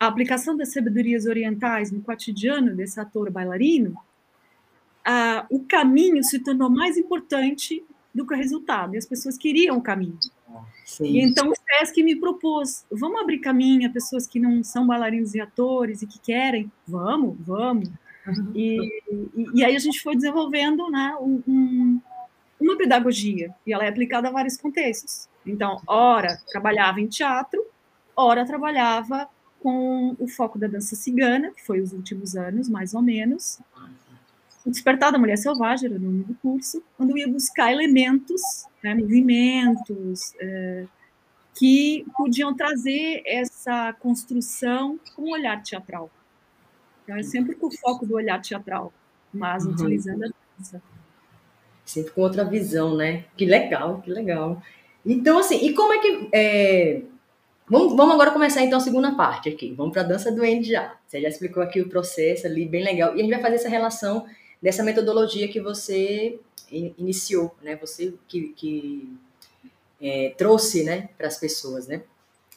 a 0.00 0.08
aplicação 0.08 0.56
das 0.56 0.72
sabedorias 0.72 1.26
orientais 1.26 1.92
no 1.92 2.00
cotidiano 2.00 2.74
desse 2.74 2.98
ator 2.98 3.30
bailarino, 3.30 3.96
o 5.48 5.60
caminho 5.60 6.24
se 6.24 6.40
tornou 6.40 6.68
mais 6.68 6.96
importante 6.96 7.84
do 8.12 8.26
que 8.26 8.34
o 8.34 8.36
resultado, 8.36 8.96
e 8.96 8.98
as 8.98 9.06
pessoas 9.06 9.38
queriam 9.38 9.76
o 9.76 9.80
caminho. 9.80 10.18
Sim. 10.84 11.20
Então 11.20 11.50
o 11.50 11.54
SESC 11.54 12.02
me 12.02 12.16
propôs, 12.16 12.84
vamos 12.90 13.20
abrir 13.20 13.38
caminho 13.38 13.88
a 13.88 13.92
pessoas 13.92 14.26
que 14.26 14.40
não 14.40 14.64
são 14.64 14.86
bailarinos 14.86 15.34
e 15.34 15.40
atores 15.40 16.02
e 16.02 16.06
que 16.06 16.18
querem? 16.18 16.70
Vamos, 16.86 17.36
vamos. 17.40 17.88
Uhum. 18.26 18.52
E, 18.54 19.02
e, 19.34 19.46
e, 19.54 19.64
aí 19.64 19.76
a 19.76 19.78
gente 19.78 20.00
foi 20.00 20.14
desenvolvendo 20.14 20.90
né, 20.90 21.14
um, 21.20 22.00
uma 22.60 22.76
pedagogia, 22.76 23.54
e 23.66 23.72
ela 23.72 23.84
é 23.84 23.88
aplicada 23.88 24.28
a 24.28 24.32
vários 24.32 24.56
contextos. 24.56 25.28
Então, 25.46 25.80
ora 25.86 26.38
trabalhava 26.50 27.00
em 27.00 27.06
teatro, 27.06 27.64
ora 28.14 28.44
trabalhava 28.44 29.28
com 29.60 30.14
o 30.18 30.28
foco 30.28 30.58
da 30.58 30.66
dança 30.66 30.94
cigana, 30.94 31.50
que 31.52 31.64
foi 31.64 31.80
os 31.80 31.92
últimos 31.92 32.36
anos, 32.36 32.68
mais 32.68 32.94
ou 32.94 33.02
menos. 33.02 33.60
O 34.68 34.70
Despertar 34.70 35.10
da 35.10 35.18
Mulher 35.18 35.38
Selvagem 35.38 35.88
era 35.88 35.98
o 35.98 36.02
nome 36.02 36.24
do 36.24 36.34
curso, 36.34 36.84
quando 36.94 37.10
eu 37.10 37.16
ia 37.16 37.26
buscar 37.26 37.72
elementos, 37.72 38.42
né, 38.84 38.94
movimentos, 38.94 40.34
é, 40.38 40.84
que 41.54 42.04
podiam 42.14 42.54
trazer 42.54 43.22
essa 43.24 43.94
construção 43.94 45.00
com 45.16 45.22
o 45.22 45.32
olhar 45.32 45.62
teatral. 45.62 46.10
Então, 47.02 47.16
é 47.16 47.22
sempre 47.22 47.54
com 47.54 47.68
o 47.68 47.70
foco 47.70 48.04
do 48.04 48.16
olhar 48.16 48.42
teatral, 48.42 48.92
mas 49.32 49.64
uhum. 49.64 49.72
utilizando 49.72 50.24
a 50.24 50.28
dança 50.58 50.82
sempre 51.86 52.12
com 52.12 52.20
outra 52.20 52.44
visão, 52.44 52.94
né? 52.94 53.24
Que 53.38 53.46
legal, 53.46 54.02
que 54.02 54.10
legal. 54.10 54.62
Então, 55.04 55.38
assim, 55.38 55.64
e 55.64 55.72
como 55.72 55.94
é 55.94 55.98
que. 55.98 56.28
É... 56.30 57.00
Vamos, 57.66 57.96
vamos 57.96 58.14
agora 58.14 58.30
começar 58.30 58.62
então 58.62 58.76
a 58.76 58.82
segunda 58.82 59.14
parte 59.14 59.48
aqui. 59.48 59.72
Vamos 59.74 59.94
para 59.94 60.02
a 60.02 60.06
dança 60.06 60.30
do 60.30 60.42
Andy 60.42 60.70
já. 60.70 60.94
Você 61.06 61.22
já 61.22 61.28
explicou 61.28 61.62
aqui 61.62 61.80
o 61.80 61.88
processo 61.88 62.46
ali, 62.46 62.66
bem 62.66 62.84
legal. 62.84 63.14
E 63.14 63.20
a 63.20 63.22
gente 63.22 63.30
vai 63.30 63.40
fazer 63.40 63.54
essa 63.56 63.68
relação 63.68 64.26
dessa 64.60 64.82
metodologia 64.82 65.48
que 65.48 65.60
você 65.60 66.38
iniciou, 66.70 67.54
né? 67.62 67.76
Você 67.76 68.14
que, 68.26 68.48
que 68.50 69.16
é, 70.00 70.34
trouxe, 70.36 70.84
né, 70.84 71.08
para 71.16 71.26
as 71.26 71.38
pessoas, 71.38 71.86
né? 71.86 72.02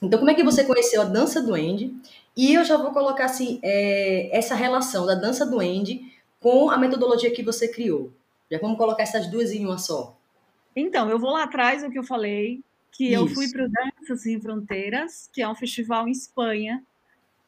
Então, 0.02 0.20
como 0.20 0.32
é 0.32 0.34
que 0.34 0.44
você 0.44 0.64
conheceu 0.64 1.02
a 1.02 1.06
dança 1.06 1.42
do 1.42 1.54
Andy? 1.54 1.96
E 2.36 2.54
eu 2.54 2.64
já 2.64 2.78
vou 2.78 2.92
colocar 2.92 3.26
assim 3.26 3.60
é, 3.62 4.36
essa 4.36 4.56
relação 4.56 5.06
da 5.06 5.14
dança 5.14 5.46
do 5.46 5.60
Andy 5.60 6.12
com 6.40 6.72
a 6.72 6.78
metodologia 6.78 7.32
que 7.32 7.44
você 7.44 7.68
criou. 7.68 8.12
Já 8.50 8.58
vamos 8.58 8.78
colocar 8.78 9.04
essas 9.04 9.28
duas 9.28 9.52
em 9.52 9.66
uma 9.66 9.78
só. 9.78 10.18
Então, 10.76 11.10
eu 11.10 11.20
vou 11.20 11.32
lá 11.32 11.44
atrás 11.44 11.84
do 11.84 11.92
que 11.92 12.00
eu 12.00 12.04
falei, 12.04 12.62
que 12.92 13.06
Isso. 13.06 13.16
eu 13.16 13.28
fui 13.28 13.50
para 13.50 13.66
o 13.66 13.70
Danças 13.70 14.24
Sem 14.24 14.42
Fronteiras, 14.42 15.30
que 15.32 15.42
é 15.42 15.48
um 15.48 15.56
festival 15.56 16.08
em 16.08 16.12
Espanha. 16.12 16.84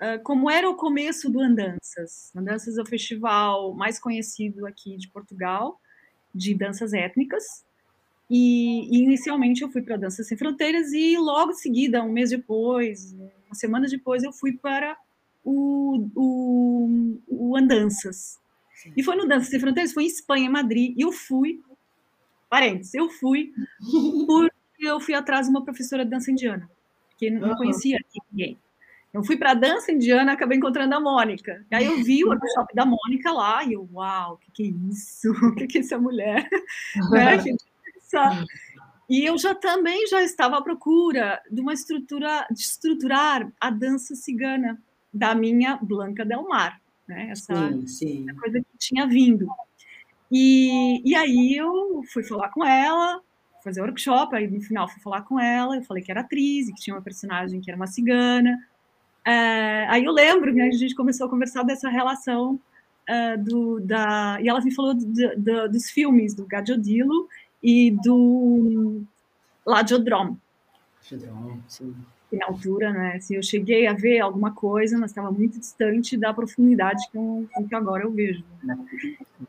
Uh, 0.03 0.21
como 0.21 0.51
era 0.51 0.69
o 0.69 0.75
começo 0.75 1.29
do 1.31 1.39
Andanças? 1.39 2.29
Andanças 2.35 2.77
é 2.77 2.81
o 2.81 2.85
festival 2.85 3.73
mais 3.73 3.97
conhecido 3.97 4.67
aqui 4.67 4.97
de 4.97 5.07
Portugal, 5.07 5.79
de 6.35 6.53
danças 6.53 6.91
étnicas. 6.91 7.63
E, 8.29 8.89
e 8.89 9.03
inicialmente 9.03 9.61
eu 9.61 9.69
fui 9.69 9.81
para 9.81 9.95
Danças 9.95 10.27
Sem 10.27 10.37
Fronteiras 10.37 10.91
e 10.91 11.17
logo 11.17 11.51
em 11.51 11.55
seguida, 11.55 12.03
um 12.03 12.11
mês 12.11 12.31
depois, 12.31 13.13
uma 13.13 13.53
semana 13.53 13.87
depois, 13.87 14.23
eu 14.23 14.33
fui 14.33 14.53
para 14.53 14.97
o, 15.43 16.09
o, 16.15 17.19
o 17.27 17.55
Andanças, 17.55 18.39
e 18.97 19.03
foi 19.03 19.15
no 19.15 19.27
Dança 19.27 19.51
Sem 19.51 19.59
Fronteiras, 19.59 19.93
foi 19.93 20.03
em 20.03 20.07
Espanha, 20.07 20.49
Madrid, 20.49 20.97
e 20.97 21.01
eu 21.01 21.11
fui, 21.11 21.61
parênteses, 22.49 22.93
eu 22.93 23.09
fui 23.09 23.53
porque 24.25 24.53
eu 24.79 24.99
fui 24.99 25.13
atrás 25.13 25.45
de 25.45 25.51
uma 25.51 25.63
professora 25.63 26.03
de 26.03 26.11
dança 26.11 26.31
indiana, 26.31 26.69
que 27.17 27.29
não 27.29 27.49
uhum. 27.49 27.57
conhecia 27.57 27.99
ninguém. 28.31 28.57
Eu 29.13 29.23
fui 29.23 29.37
para 29.37 29.53
dança 29.53 29.91
indiana, 29.91 30.31
acabei 30.31 30.57
encontrando 30.57 30.95
a 30.95 30.99
Mônica. 30.99 31.63
Aí 31.71 31.85
eu 31.85 32.03
vi 32.03 32.23
o 32.23 32.29
workshop 32.29 32.73
da 32.73 32.85
Mônica 32.85 33.31
lá 33.31 33.63
e 33.63 33.73
eu, 33.73 33.87
uau, 33.93 34.33
o 34.33 34.37
que, 34.37 34.51
que 34.51 34.63
é 34.63 34.91
isso? 34.91 35.31
O 35.43 35.55
que, 35.55 35.67
que 35.67 35.77
é 35.77 35.81
essa 35.81 35.99
mulher? 35.99 36.49
né? 37.11 37.37
E 39.09 39.23
eu 39.25 39.37
já 39.37 39.53
também 39.53 40.07
já 40.07 40.23
estava 40.23 40.57
à 40.57 40.61
procura 40.61 41.41
de 41.51 41.61
uma 41.61 41.73
estrutura, 41.73 42.47
de 42.49 42.61
estruturar 42.61 43.51
a 43.59 43.69
dança 43.69 44.15
cigana 44.15 44.81
da 45.13 45.35
minha 45.35 45.77
Blanca 45.77 46.25
Del 46.25 46.47
Mar 46.47 46.81
né? 47.07 47.29
Essa, 47.29 47.71
sim, 47.71 47.87
sim. 47.87 48.25
essa 48.29 48.39
coisa 48.39 48.59
que 48.59 48.77
tinha 48.77 49.07
vindo. 49.07 49.47
E, 50.31 51.01
e 51.07 51.15
aí 51.15 51.55
eu 51.55 52.03
fui 52.11 52.23
falar 52.23 52.49
com 52.49 52.65
ela, 52.65 53.21
fazer 53.63 53.81
workshop, 53.81 54.35
aí 54.35 54.47
no 54.47 54.61
final 54.61 54.87
fui 54.87 55.01
falar 55.01 55.21
com 55.21 55.39
ela, 55.39 55.75
eu 55.75 55.83
falei 55.83 56.03
que 56.03 56.11
era 56.11 56.21
atriz, 56.21 56.67
e 56.67 56.73
que 56.73 56.81
tinha 56.81 56.95
uma 56.95 57.01
personagem 57.01 57.61
que 57.61 57.69
era 57.69 57.77
uma 57.77 57.87
cigana. 57.87 58.57
É, 59.25 59.87
aí 59.89 60.03
eu 60.03 60.11
lembro 60.11 60.53
que 60.53 60.61
a 60.61 60.71
gente 60.71 60.95
começou 60.95 61.27
a 61.27 61.29
conversar 61.29 61.63
dessa 61.63 61.89
relação 61.89 62.59
uh, 63.09 63.43
do, 63.43 63.79
da... 63.79 64.37
E 64.41 64.49
ela 64.49 64.61
me 64.61 64.73
falou 64.73 64.93
do, 64.93 65.05
do, 65.05 65.69
dos 65.69 65.89
filmes 65.89 66.33
do 66.33 66.45
Gadiodilo 66.45 67.27
e 67.61 67.91
do 67.91 69.01
Ladiodrom. 69.65 70.35
Ladiodrom, 71.11 71.59
sim 71.67 71.95
na 72.37 72.47
altura, 72.47 72.91
né, 72.91 73.15
assim, 73.15 73.35
eu 73.35 73.43
cheguei 73.43 73.87
a 73.87 73.93
ver 73.93 74.19
alguma 74.19 74.51
coisa, 74.53 74.97
mas 74.97 75.11
estava 75.11 75.31
muito 75.31 75.59
distante 75.59 76.17
da 76.17 76.33
profundidade 76.33 77.07
que, 77.11 77.17
eu, 77.17 77.47
que 77.67 77.75
agora 77.75 78.03
eu 78.03 78.11
vejo. 78.11 78.43
Né? 78.63 78.77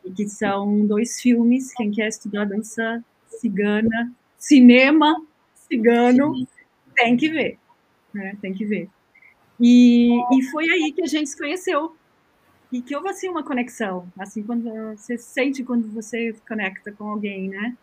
E 0.05 0.11
que 0.11 0.29
são 0.29 0.87
dois 0.87 1.21
filmes, 1.21 1.73
quem 1.75 1.91
quer 1.91 2.09
estudar 2.09 2.45
dança 2.45 3.03
cigana, 3.29 4.13
cinema 4.39 5.23
cigano, 5.55 6.47
tem 6.95 7.17
que 7.17 7.29
ver, 7.29 7.59
né, 8.13 8.37
tem 8.41 8.53
que 8.53 8.65
ver. 8.65 8.89
E, 9.61 10.11
e 10.33 10.43
foi 10.51 10.69
aí 10.69 10.93
que 10.93 11.03
a 11.03 11.07
gente 11.07 11.31
se 11.31 11.39
conheceu, 11.39 11.97
e 12.73 12.83
que 12.83 12.95
houve, 12.97 13.09
assim, 13.09 13.29
uma 13.29 13.45
conexão, 13.45 14.09
assim, 14.19 14.43
quando 14.43 14.65
você 14.97 15.17
sente 15.17 15.63
quando 15.63 15.89
você 15.93 16.35
conecta 16.47 16.91
com 16.91 17.09
alguém, 17.09 17.49
né, 17.49 17.77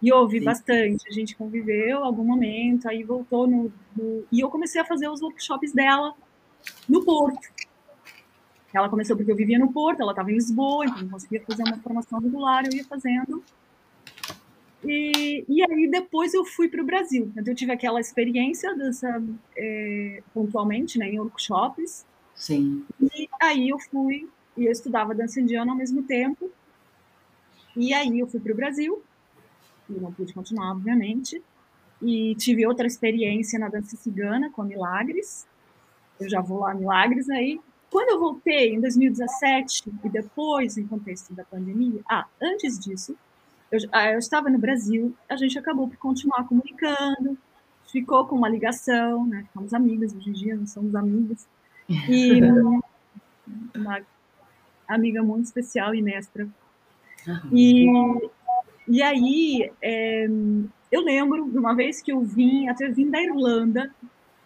e 0.00 0.12
houve 0.12 0.38
Sim. 0.38 0.44
bastante, 0.44 1.08
a 1.08 1.12
gente 1.12 1.36
conviveu 1.36 2.02
algum 2.02 2.24
momento, 2.24 2.88
aí 2.88 3.02
voltou 3.02 3.46
no, 3.46 3.72
no, 3.96 4.24
E 4.32 4.40
eu 4.40 4.48
comecei 4.48 4.80
a 4.80 4.84
fazer 4.84 5.08
os 5.08 5.20
workshops 5.20 5.72
dela 5.72 6.14
no 6.88 7.04
Porto. 7.04 7.48
Ela 8.72 8.88
começou 8.88 9.16
porque 9.16 9.30
eu 9.30 9.36
vivia 9.36 9.58
no 9.58 9.72
Porto, 9.72 10.00
ela 10.00 10.12
estava 10.12 10.30
em 10.30 10.34
Lisboa, 10.34 10.86
então 10.86 11.02
não 11.02 11.08
conseguia 11.10 11.42
fazer 11.42 11.64
uma 11.64 11.78
formação 11.78 12.20
regular, 12.20 12.64
eu 12.64 12.76
ia 12.76 12.84
fazendo. 12.84 13.42
E, 14.84 15.44
e 15.48 15.62
aí 15.62 15.90
depois 15.90 16.34
eu 16.34 16.44
fui 16.44 16.68
para 16.68 16.82
o 16.82 16.86
Brasil. 16.86 17.30
Então 17.36 17.52
eu 17.52 17.56
tive 17.56 17.72
aquela 17.72 18.00
experiência 18.00 18.74
dessa, 18.74 19.22
é, 19.56 20.22
pontualmente, 20.32 20.98
né, 20.98 21.08
em 21.08 21.18
workshops. 21.18 22.06
Sim. 22.34 22.84
E 23.00 23.28
aí 23.42 23.68
eu 23.68 23.78
fui, 23.78 24.28
e 24.56 24.66
eu 24.66 24.72
estudava 24.72 25.14
dança 25.14 25.40
indiana 25.40 25.72
ao 25.72 25.76
mesmo 25.76 26.02
tempo. 26.02 26.50
E 27.76 27.92
aí 27.92 28.18
eu 28.18 28.26
fui 28.26 28.40
para 28.40 28.52
o 28.52 28.56
Brasil 28.56 29.02
e 29.88 29.94
não 29.94 30.12
pude 30.12 30.32
continuar, 30.32 30.72
obviamente. 30.72 31.42
E 32.00 32.34
tive 32.36 32.66
outra 32.66 32.86
experiência 32.86 33.58
na 33.58 33.68
dança 33.68 33.96
cigana 33.96 34.50
com 34.50 34.62
a 34.62 34.64
Milagres. 34.64 35.46
Eu 36.20 36.28
já 36.28 36.40
vou 36.40 36.60
lá 36.60 36.74
Milagres 36.74 37.28
aí. 37.28 37.60
Quando 37.90 38.10
eu 38.10 38.20
voltei 38.20 38.74
em 38.74 38.80
2017 38.80 39.90
e 40.04 40.08
depois 40.08 40.76
em 40.76 40.86
contexto 40.86 41.32
da 41.32 41.44
pandemia, 41.44 42.02
ah, 42.08 42.26
antes 42.40 42.78
disso, 42.78 43.16
eu, 43.70 43.78
ah, 43.92 44.12
eu 44.12 44.18
estava 44.18 44.48
no 44.48 44.58
Brasil, 44.58 45.14
a 45.28 45.36
gente 45.36 45.58
acabou 45.58 45.88
por 45.88 45.96
continuar 45.96 46.44
comunicando, 46.44 47.36
ficou 47.90 48.26
com 48.26 48.36
uma 48.36 48.48
ligação, 48.48 49.26
né? 49.26 49.44
Ficamos 49.48 49.74
amigas, 49.74 50.14
hoje 50.14 50.30
em 50.30 50.32
dia 50.32 50.56
não 50.56 50.66
somos 50.66 50.94
amigas. 50.94 51.46
E 51.88 52.40
uma 53.74 54.00
amiga 54.86 55.22
muito 55.22 55.46
especial 55.46 55.94
e 55.94 56.02
mestra. 56.02 56.48
E 57.52 57.86
e 58.88 59.02
aí, 59.02 59.70
é, 59.82 60.26
eu 60.90 61.02
lembro 61.02 61.50
de 61.50 61.58
uma 61.58 61.74
vez 61.74 62.00
que 62.00 62.10
eu 62.10 62.22
vim, 62.22 62.68
até 62.68 62.88
vim 62.88 63.10
da 63.10 63.22
Irlanda, 63.22 63.94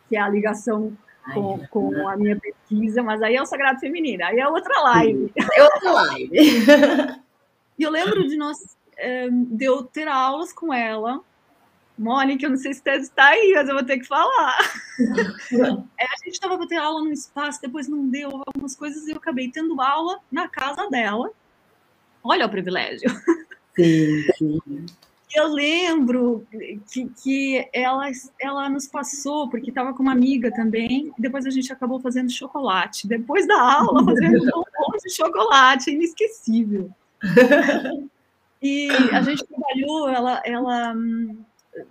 que 0.09 0.17
é 0.17 0.21
a 0.21 0.29
ligação 0.29 0.93
com, 1.33 1.59
com, 1.69 2.09
a 2.09 2.17
minha 2.17 2.37
pesquisa, 2.37 3.05
mas 3.05 3.23
aí 3.23 3.37
é 3.37 3.43
o 3.43 3.47
Sagrado 3.47 3.79
Feminino, 3.79 4.25
aí 4.25 4.41
é 4.41 4.49
outra 4.49 4.81
live. 4.81 5.33
É 5.55 5.63
outra 5.63 5.93
live. 5.93 6.31
e 7.79 7.83
eu 7.85 7.91
lembro 7.91 8.27
de 8.27 8.37
nós, 8.37 8.59
é, 9.03 9.29
de 9.31 9.65
eu 9.65 9.83
ter 9.83 10.07
aulas 10.07 10.53
com 10.53 10.73
ela. 10.73 11.21
Mônica, 11.99 12.47
eu 12.47 12.51
não 12.51 12.57
sei 12.57 12.73
se 12.73 12.81
você 12.81 12.91
está 12.93 13.29
aí, 13.29 13.53
mas 13.55 13.69
eu 13.69 13.75
vou 13.75 13.85
ter 13.85 13.99
que 13.99 14.07
falar. 14.07 14.57
é, 15.99 16.05
a 16.05 16.25
gente 16.25 16.35
estava 16.35 16.57
para 16.57 16.67
ter 16.67 16.77
aula 16.77 17.03
no 17.03 17.13
espaço, 17.13 17.61
depois 17.61 17.89
não 17.89 18.09
deu 18.09 18.31
algumas 18.47 18.75
coisas 18.77 19.07
e 19.07 19.11
eu 19.11 19.17
acabei 19.17 19.51
tendo 19.51 19.81
aula 19.81 20.21
na 20.31 20.49
casa 20.49 20.89
dela. 20.89 21.31
Olha 22.23 22.47
o 22.47 22.49
privilégio. 22.49 23.11
Sim, 23.75 24.25
sim. 24.39 24.87
eu 25.35 25.49
lembro 25.49 26.47
que, 26.91 27.09
que 27.23 27.69
ela, 27.73 28.09
ela 28.41 28.69
nos 28.69 28.87
passou, 28.87 29.49
porque 29.49 29.71
estava 29.71 29.93
com 29.93 30.03
uma 30.03 30.13
amiga 30.13 30.53
também, 30.53 31.13
depois 31.19 31.47
a 31.47 31.51
gente 31.51 31.73
acabou 31.73 31.99
fazendo 31.99 32.31
chocolate. 32.31 33.09
Depois 33.09 33.47
da 33.47 33.61
aula, 33.61 34.05
fazendo 34.05 34.37
um 34.45 34.51
pão 34.51 34.97
de 35.03 35.15
chocolate, 35.15 35.91
inesquecível. 35.91 36.91
E 38.63 38.89
a 39.13 39.21
gente 39.23 39.45
trabalhou, 39.45 40.09
ela, 40.09 40.41
ela 40.45 40.95
hum, 40.95 41.45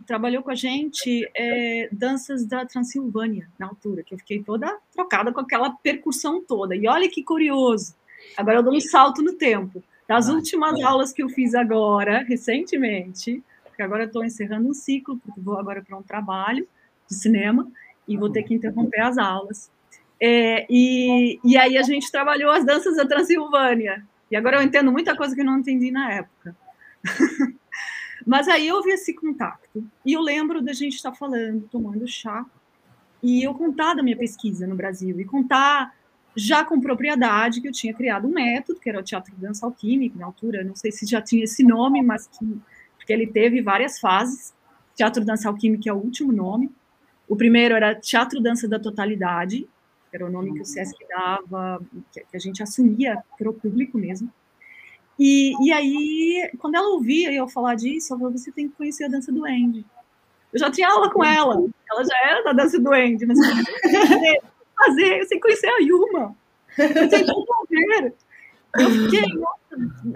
trabalhou 0.05 0.41
com 0.41 0.51
a 0.51 0.55
gente 0.55 1.29
é, 1.35 1.89
danças 1.91 2.45
da 2.45 2.65
Transilvânia, 2.65 3.49
na 3.59 3.67
altura, 3.67 4.03
que 4.03 4.13
eu 4.13 4.17
fiquei 4.17 4.41
toda 4.41 4.79
trocada 4.93 5.33
com 5.33 5.41
aquela 5.41 5.71
percussão 5.71 6.41
toda. 6.41 6.75
E 6.75 6.87
olha 6.87 7.09
que 7.09 7.23
curioso, 7.23 7.95
agora 8.37 8.59
eu 8.59 8.63
dou 8.63 8.73
um 8.73 8.79
salto 8.79 9.21
no 9.21 9.33
tempo. 9.33 9.83
Das 10.07 10.29
últimas 10.29 10.81
aulas 10.81 11.11
que 11.11 11.23
eu 11.23 11.29
fiz 11.29 11.55
agora, 11.55 12.23
recentemente, 12.23 13.43
porque 13.65 13.81
agora 13.81 14.03
eu 14.03 14.07
estou 14.07 14.23
encerrando 14.23 14.69
um 14.69 14.73
ciclo, 14.73 15.17
porque 15.17 15.39
vou 15.39 15.57
agora 15.57 15.81
para 15.81 15.97
um 15.97 16.03
trabalho 16.03 16.67
de 17.09 17.15
cinema 17.15 17.69
e 18.07 18.17
vou 18.17 18.29
ter 18.29 18.43
que 18.43 18.53
interromper 18.53 19.01
as 19.01 19.17
aulas. 19.17 19.71
É, 20.19 20.65
e, 20.69 21.39
e 21.43 21.57
aí 21.57 21.77
a 21.77 21.83
gente 21.83 22.11
trabalhou 22.11 22.51
as 22.51 22.65
danças 22.65 22.95
da 22.95 23.05
Transilvânia. 23.05 24.05
E 24.29 24.35
agora 24.35 24.57
eu 24.57 24.61
entendo 24.61 24.91
muita 24.91 25.15
coisa 25.15 25.33
que 25.35 25.41
eu 25.41 25.45
não 25.45 25.59
entendi 25.59 25.91
na 25.91 26.11
época. 26.11 26.55
Mas 28.25 28.47
aí 28.47 28.69
vi 28.83 28.91
esse 28.91 29.13
contato. 29.13 29.83
E 30.05 30.13
eu 30.13 30.21
lembro 30.21 30.61
da 30.61 30.73
gente 30.73 30.95
estar 30.95 31.13
falando, 31.13 31.67
tomando 31.71 32.07
chá, 32.07 32.45
e 33.21 33.43
eu 33.43 33.53
contar 33.53 33.93
da 33.93 34.03
minha 34.03 34.17
pesquisa 34.17 34.67
no 34.67 34.75
Brasil, 34.75 35.19
e 35.19 35.25
contar 35.25 35.93
já 36.35 36.63
com 36.63 36.79
propriedade 36.79 37.61
que 37.61 37.67
eu 37.67 37.71
tinha 37.71 37.93
criado 37.93 38.27
um 38.27 38.31
método, 38.31 38.79
que 38.79 38.89
era 38.89 38.99
o 38.99 39.03
teatro 39.03 39.33
dança 39.37 39.65
alquímico, 39.65 40.17
na 40.17 40.25
altura, 40.25 40.63
não 40.63 40.75
sei 40.75 40.91
se 40.91 41.05
já 41.05 41.21
tinha 41.21 41.43
esse 41.43 41.63
nome, 41.63 42.01
mas 42.01 42.27
que, 42.27 42.61
porque 42.97 43.11
ele 43.11 43.27
teve 43.27 43.61
várias 43.61 43.99
fases. 43.99 44.53
Teatro 44.95 45.25
dança 45.25 45.49
alquímico 45.49 45.87
é 45.89 45.93
o 45.93 45.97
último 45.97 46.31
nome. 46.31 46.71
O 47.27 47.35
primeiro 47.35 47.75
era 47.75 47.95
Teatro 47.95 48.41
dança 48.41 48.67
da 48.67 48.79
totalidade, 48.79 49.67
era 50.11 50.25
o 50.25 50.29
nome 50.29 50.53
que 50.53 50.61
o 50.61 50.65
SESC 50.65 50.97
dava, 51.07 51.81
que 52.11 52.35
a 52.35 52.39
gente 52.39 52.61
assumia 52.61 53.23
para 53.37 53.49
o 53.49 53.53
público 53.53 53.97
mesmo. 53.97 54.31
E, 55.23 55.53
e 55.63 55.71
aí, 55.71 56.51
quando 56.57 56.73
ela 56.73 56.87
ouvia 56.87 57.31
eu 57.31 57.47
falar 57.47 57.75
disso, 57.75 58.11
ela 58.11 58.19
falou: 58.19 58.35
você 58.35 58.51
tem 58.51 58.67
que 58.67 58.75
conhecer 58.75 59.03
a 59.03 59.07
dança 59.07 59.31
do 59.31 59.45
Andy. 59.45 59.85
Eu 60.51 60.59
já 60.59 60.71
tinha 60.71 60.89
aula 60.89 61.11
com 61.11 61.23
ela, 61.23 61.63
ela 61.91 62.03
já 62.03 62.17
era 62.27 62.43
da 62.43 62.53
dança 62.53 62.79
do 62.79 62.91
Andy, 62.91 63.27
mas 63.27 63.37
eu 63.37 64.41
fazer, 64.75 65.21
eu 65.21 65.27
sei 65.27 65.39
conhecer 65.39 65.67
a 65.67 65.77
Yuma, 65.77 66.35
eu 66.75 67.07
tenho 67.07 67.25
que 67.25 67.31
envolver. 67.31 68.15
Eu 68.79 68.89
fiquei, 68.89 69.25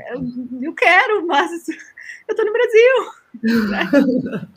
eu, 0.10 0.60
eu 0.64 0.74
quero, 0.74 1.28
mas 1.28 1.52
eu 2.28 2.36
tô 2.36 2.44
no 2.44 2.52
Brasil. 2.52 4.50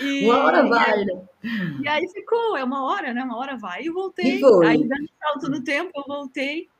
E, 0.00 0.24
uma 0.24 0.44
hora 0.44 0.66
vai, 0.66 1.04
né? 1.04 1.22
E 1.82 1.86
aí 1.86 2.08
ficou, 2.08 2.56
é 2.56 2.64
uma 2.64 2.84
hora, 2.84 3.12
né? 3.12 3.22
Uma 3.22 3.36
hora 3.36 3.58
vai. 3.58 3.82
E 3.82 3.90
voltei. 3.90 4.40
E. 4.40 4.64
Aí, 4.64 4.88
dando 4.88 5.10
salto 5.20 5.50
no 5.50 5.62
tempo, 5.62 5.90
eu 5.94 6.04
voltei 6.06 6.70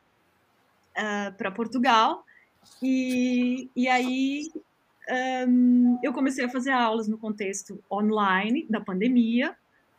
uh, 0.97 1.29
ah, 1.29 1.35
para 1.37 1.51
Portugal. 1.51 2.25
E, 2.83 3.71
e 3.75 3.89
aí 3.89 4.51
um, 5.49 5.99
eu 6.03 6.13
comecei 6.13 6.45
a 6.45 6.49
fazer 6.49 6.71
aulas 6.71 7.09
no 7.09 7.19
contexto 7.19 7.83
online 7.91 8.67
da 8.69 8.81
pandemia. 8.81 9.57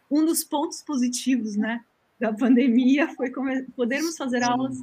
Um 0.10 0.25
dos 0.25 0.44
pontos 0.44 0.82
positivos, 0.82 1.56
né? 1.56 1.84
da 2.22 2.32
pandemia 2.32 3.10
foi 3.15 3.32
podermos 3.75 4.15
fazer 4.15 4.44
aulas 4.44 4.80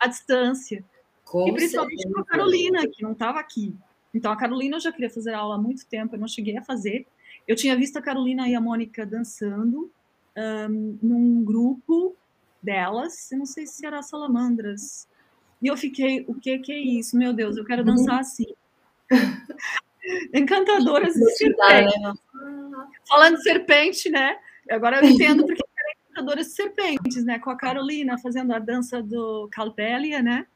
à 0.00 0.06
distância. 0.06 0.82
Com 1.22 1.46
e 1.46 1.52
principalmente 1.52 2.02
certeza. 2.02 2.14
com 2.14 2.20
a 2.22 2.24
Carolina, 2.24 2.88
que 2.90 3.02
não 3.02 3.12
estava 3.12 3.38
aqui. 3.38 3.76
Então, 4.14 4.32
a 4.32 4.36
Carolina 4.36 4.76
eu 4.76 4.80
já 4.80 4.90
queria 4.90 5.10
fazer 5.10 5.34
aula 5.34 5.56
há 5.56 5.58
muito 5.58 5.86
tempo, 5.86 6.16
eu 6.16 6.18
não 6.18 6.26
cheguei 6.26 6.56
a 6.56 6.62
fazer. 6.62 7.06
Eu 7.46 7.54
tinha 7.54 7.76
visto 7.76 7.98
a 7.98 8.02
Carolina 8.02 8.48
e 8.48 8.54
a 8.54 8.60
Mônica 8.60 9.04
dançando 9.04 9.90
um, 10.34 10.98
num 11.02 11.44
grupo 11.44 12.16
delas, 12.62 13.30
eu 13.30 13.38
não 13.38 13.46
sei 13.46 13.66
se 13.66 13.84
era 13.84 14.02
Salamandras. 14.02 15.06
E 15.60 15.66
eu 15.66 15.76
fiquei, 15.76 16.24
o 16.28 16.34
que, 16.34 16.58
que 16.58 16.72
é 16.72 16.78
isso? 16.78 17.16
Meu 17.16 17.32
Deus, 17.32 17.56
eu 17.56 17.64
quero 17.64 17.84
dançar 17.84 18.20
assim. 18.20 18.46
Encantadoras 20.32 21.14
de 21.14 21.30
serpente. 21.36 22.00
Né? 22.00 22.14
Falando 23.08 23.36
de 23.36 23.42
serpente, 23.42 24.10
né? 24.10 24.38
Agora 24.70 25.00
eu 25.00 25.08
entendo 25.08 25.44
porque 25.44 25.62
caçadoras 26.18 26.46
de 26.48 26.52
serpentes, 26.52 27.24
né? 27.24 27.38
Com 27.38 27.50
a 27.50 27.56
Carolina 27.56 28.18
fazendo 28.18 28.52
a 28.52 28.58
dança 28.58 29.02
do 29.02 29.48
Calpélia, 29.50 30.22
né? 30.22 30.46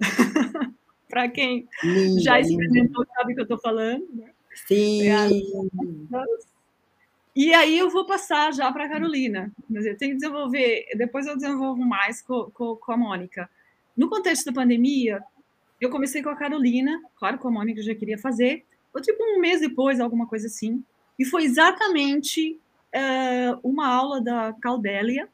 Para 1.08 1.28
quem 1.28 1.68
linda, 1.82 2.20
já 2.20 2.40
experimentou 2.40 3.02
linda. 3.02 3.14
sabe 3.14 3.32
o 3.32 3.34
que 3.34 3.40
eu 3.40 3.44
estou 3.44 3.58
falando, 3.58 4.06
né? 4.12 4.30
Sim. 4.66 5.02
E 7.36 7.52
aí 7.52 7.78
eu 7.78 7.90
vou 7.90 8.06
passar 8.06 8.52
já 8.52 8.70
para 8.72 8.84
a 8.84 8.88
Carolina. 8.88 9.52
Mas 9.68 9.86
eu 9.86 9.96
tenho 9.96 10.12
que 10.12 10.18
desenvolver, 10.18 10.86
depois 10.96 11.26
eu 11.26 11.36
desenvolvo 11.36 11.84
mais 11.84 12.22
com, 12.22 12.50
com, 12.50 12.76
com, 12.76 12.92
a 12.92 12.96
Mônica. 12.96 13.50
No 13.96 14.08
contexto 14.08 14.46
da 14.46 14.52
pandemia, 14.52 15.22
eu 15.80 15.90
comecei 15.90 16.22
com 16.22 16.30
a 16.30 16.36
Carolina, 16.36 17.00
claro 17.16 17.38
que 17.38 17.46
a 17.46 17.50
Mônica 17.50 17.82
já 17.82 17.94
queria 17.94 18.18
fazer, 18.18 18.64
ou 18.92 19.00
tipo 19.00 19.22
um 19.22 19.40
mês 19.40 19.60
depois, 19.60 20.00
alguma 20.00 20.26
coisa 20.26 20.46
assim. 20.46 20.82
E 21.18 21.24
foi 21.24 21.44
exatamente 21.44 22.58
uh, 22.94 23.60
uma 23.62 23.86
aula 23.88 24.20
da 24.20 24.52
Caldélia, 24.60 25.28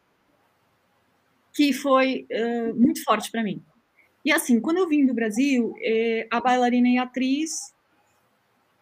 que 1.53 1.73
foi 1.73 2.27
uh, 2.31 2.75
muito 2.75 3.03
forte 3.05 3.31
para 3.31 3.43
mim. 3.43 3.63
E 4.25 4.33
assim, 4.33 4.61
quando 4.61 4.79
eu 4.79 4.89
vim 4.89 5.07
do 5.07 5.15
Brasil, 5.15 5.75
eh, 5.83 6.27
a 6.31 6.41
bailarina 6.41 6.89
e 6.89 6.99
a 6.99 7.05
atriz 7.05 7.75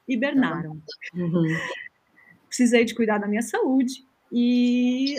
hibernaram. 0.08 0.82
Uhum. 1.14 1.56
Precisei 2.48 2.84
de 2.84 2.92
cuidar 2.92 3.18
da 3.18 3.28
minha 3.28 3.42
saúde 3.42 4.04
e 4.32 5.14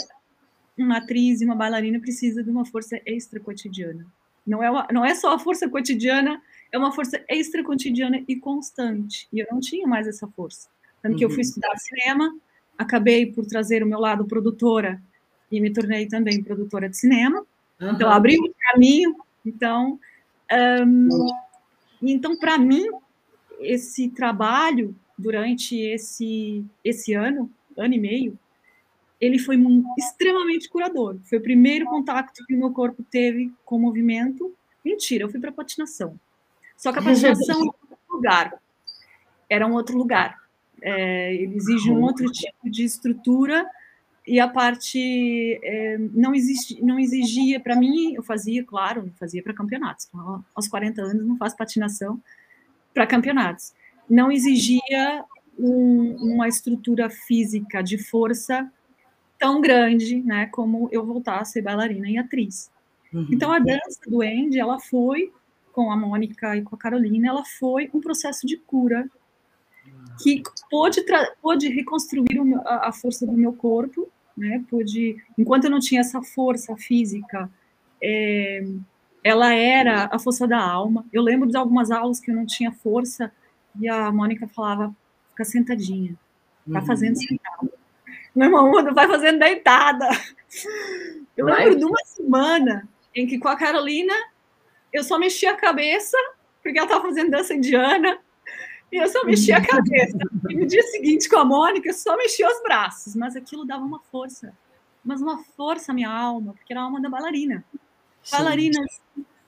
uma 0.77 0.97
atriz 0.97 1.39
e 1.39 1.45
uma 1.45 1.55
bailarina 1.55 2.01
precisa 2.01 2.43
de 2.43 2.49
uma 2.49 2.65
força 2.65 2.99
extra 3.05 3.39
cotidiana. 3.39 4.05
Não 4.49 4.63
é, 4.63 4.71
uma, 4.71 4.87
não 4.91 5.05
é 5.05 5.13
só 5.13 5.33
a 5.33 5.39
força 5.39 5.69
cotidiana, 5.69 6.41
é 6.71 6.77
uma 6.77 6.91
força 6.91 7.23
extra 7.27 7.63
cotidiana 7.63 8.23
e 8.27 8.35
constante. 8.35 9.27
E 9.31 9.39
eu 9.39 9.47
não 9.51 9.59
tinha 9.59 9.87
mais 9.87 10.07
essa 10.07 10.27
força. 10.27 10.67
Tanto 11.01 11.13
uhum. 11.13 11.17
que 11.19 11.25
eu 11.25 11.29
fui 11.29 11.37
uhum. 11.37 11.41
estudar 11.41 11.77
cinema, 11.77 12.35
acabei 12.77 13.27
por 13.27 13.45
trazer 13.45 13.83
o 13.83 13.87
meu 13.87 13.99
lado 13.99 14.25
produtora 14.25 15.01
e 15.51 15.61
me 15.61 15.71
tornei 15.71 16.07
também 16.07 16.41
produtora 16.41 16.89
de 16.89 16.97
cinema. 16.97 17.45
Uhum. 17.79 17.91
Então, 17.91 18.09
abri 18.09 18.39
um 18.39 18.51
caminho. 18.71 19.15
Então, 19.45 19.99
um, 20.85 21.27
então 22.01 22.37
para 22.37 22.57
mim, 22.57 22.85
esse 23.59 24.09
trabalho 24.09 24.95
durante 25.17 25.77
esse, 25.77 26.65
esse 26.83 27.13
ano, 27.13 27.51
ano 27.77 27.93
e 27.93 27.99
meio, 27.99 28.39
ele 29.19 29.37
foi 29.37 29.57
extremamente 29.97 30.69
curador. 30.69 31.17
Foi 31.25 31.37
o 31.37 31.41
primeiro 31.41 31.85
contato 31.85 32.45
que 32.45 32.55
o 32.55 32.57
meu 32.57 32.71
corpo 32.71 33.03
teve 33.03 33.51
com 33.65 33.75
o 33.75 33.79
movimento. 33.79 34.53
Mentira, 34.83 35.25
eu 35.25 35.29
fui 35.29 35.39
para 35.39 35.51
patinação. 35.51 36.17
Só 36.77 36.93
que 36.93 36.99
a 36.99 37.01
patinação 37.01 37.55
era 37.55 37.59
um 37.59 37.67
outro 37.67 38.15
lugar. 38.15 38.53
Era 39.49 39.67
um 39.67 39.73
outro 39.73 39.97
lugar. 39.97 40.37
É, 40.81 41.35
ele 41.35 41.55
exige 41.55 41.91
um 41.91 42.01
outro 42.01 42.31
tipo 42.31 42.69
de 42.69 42.85
estrutura 42.85 43.69
e 44.25 44.39
a 44.39 44.47
parte 44.47 45.59
é, 45.63 45.97
não, 45.97 46.33
existe, 46.33 46.81
não 46.81 46.97
exigia 46.97 47.59
para 47.59 47.75
mim, 47.75 48.13
eu 48.13 48.23
fazia, 48.23 48.63
claro, 48.63 49.11
fazia 49.19 49.43
para 49.43 49.53
campeonatos. 49.53 50.07
Então, 50.07 50.45
aos 50.55 50.67
40 50.67 51.01
anos 51.01 51.27
não 51.27 51.35
faço 51.35 51.57
patinação 51.57 52.21
para 52.93 53.05
campeonatos. 53.05 53.73
Não 54.09 54.31
exigia 54.31 55.25
um, 55.57 56.15
uma 56.33 56.47
estrutura 56.47 57.09
física 57.09 57.81
de 57.81 57.97
força 57.97 58.71
tão 59.39 59.61
grande, 59.61 60.21
né, 60.21 60.47
como 60.47 60.89
eu 60.91 61.05
voltar 61.05 61.39
a 61.39 61.45
ser 61.45 61.61
bailarina 61.61 62.09
e 62.09 62.17
atriz. 62.17 62.69
Uhum. 63.11 63.27
Então 63.31 63.51
a 63.51 63.57
dança 63.57 64.01
do 64.05 64.21
Andy, 64.21 64.59
ela 64.59 64.79
foi 64.79 65.31
com 65.71 65.91
a 65.91 65.95
Mônica 65.95 66.57
e 66.57 66.61
com 66.61 66.75
a 66.75 66.77
Carolina, 66.77 67.29
ela 67.29 67.43
foi 67.45 67.89
um 67.93 68.01
processo 68.01 68.45
de 68.45 68.57
cura 68.57 69.09
que 70.21 70.43
pôde, 70.69 71.03
pôde 71.41 71.69
reconstruir 71.69 72.37
a, 72.65 72.89
a 72.89 72.91
força 72.91 73.25
do 73.25 73.31
meu 73.31 73.53
corpo, 73.53 74.09
né? 74.35 74.63
Pôde, 74.69 75.17
enquanto 75.37 75.65
eu 75.65 75.71
não 75.71 75.79
tinha 75.79 76.01
essa 76.01 76.21
força 76.21 76.75
física, 76.75 77.49
é, 78.03 78.65
ela 79.23 79.53
era 79.53 80.09
a 80.11 80.19
força 80.19 80.45
da 80.47 80.61
alma. 80.61 81.05
Eu 81.11 81.21
lembro 81.21 81.49
de 81.49 81.57
algumas 81.57 81.91
aulas 81.91 82.19
que 82.19 82.29
eu 82.29 82.35
não 82.35 82.45
tinha 82.45 82.71
força 82.71 83.31
e 83.79 83.87
a 83.87 84.11
Mônica 84.11 84.47
falava: 84.47 84.93
fica 85.29 85.45
sentadinha, 85.45 86.15
tá 86.71 86.79
uhum. 86.79 86.85
fazendo 86.85 87.15
sentada. 87.15 87.71
Meu 88.35 88.47
irmão, 88.47 88.93
vai 88.93 89.07
fazendo 89.07 89.39
deitada. 89.39 90.07
Eu 91.35 91.45
lembro 91.45 91.77
de 91.77 91.85
uma 91.85 92.03
semana 92.05 92.87
em 93.15 93.25
que 93.25 93.39
com 93.39 93.47
a 93.47 93.55
Carolina 93.55 94.13
eu 94.91 95.03
só 95.03 95.17
mexia 95.19 95.51
a 95.51 95.55
cabeça, 95.55 96.17
porque 96.61 96.77
ela 96.77 96.87
estava 96.87 97.03
fazendo 97.03 97.31
dança 97.31 97.53
indiana, 97.53 98.19
e 98.91 98.97
eu 98.97 99.07
só 99.07 99.23
mexia 99.23 99.57
a 99.57 99.65
cabeça. 99.65 100.17
E 100.49 100.55
no 100.55 100.65
dia 100.65 100.83
seguinte, 100.83 101.29
com 101.29 101.37
a 101.37 101.45
Mônica, 101.45 101.89
eu 101.89 101.93
só 101.93 102.17
mexia 102.17 102.47
os 102.47 102.61
braços. 102.63 103.15
Mas 103.15 103.35
aquilo 103.35 103.65
dava 103.65 103.83
uma 103.83 103.99
força. 103.99 104.53
Mas 105.03 105.21
uma 105.21 105.43
força 105.55 105.91
à 105.91 105.95
minha 105.95 106.09
alma, 106.09 106.53
porque 106.53 106.73
era 106.73 106.81
a 106.81 106.83
alma 106.83 106.99
da 106.99 107.09
bailarina. 107.09 107.63
Sim. 108.23 108.35
Bailarinas 108.35 108.99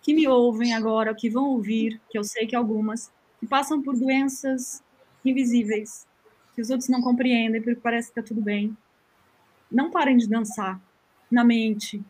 que 0.02 0.14
me 0.14 0.28
ouvem 0.28 0.74
agora, 0.74 1.14
que 1.14 1.30
vão 1.30 1.46
ouvir, 1.46 2.00
que 2.10 2.18
eu 2.18 2.24
sei 2.24 2.48
que 2.48 2.56
algumas, 2.56 3.12
que 3.40 3.46
passam 3.46 3.82
por 3.82 3.96
doenças 3.96 4.84
invisíveis, 5.24 6.08
que 6.62 6.64
os 6.64 6.70
outros 6.70 6.90
não 6.90 7.02
compreendem 7.02 7.62
porque 7.62 7.82
parece 7.82 8.12
que 8.12 8.20
está 8.20 8.28
tudo 8.28 8.42
bem. 8.42 8.78
Não 9.72 9.90
parem 9.90 10.16
de 10.16 10.28
dançar 10.28 10.80
na 11.30 11.44
mente. 11.44 12.04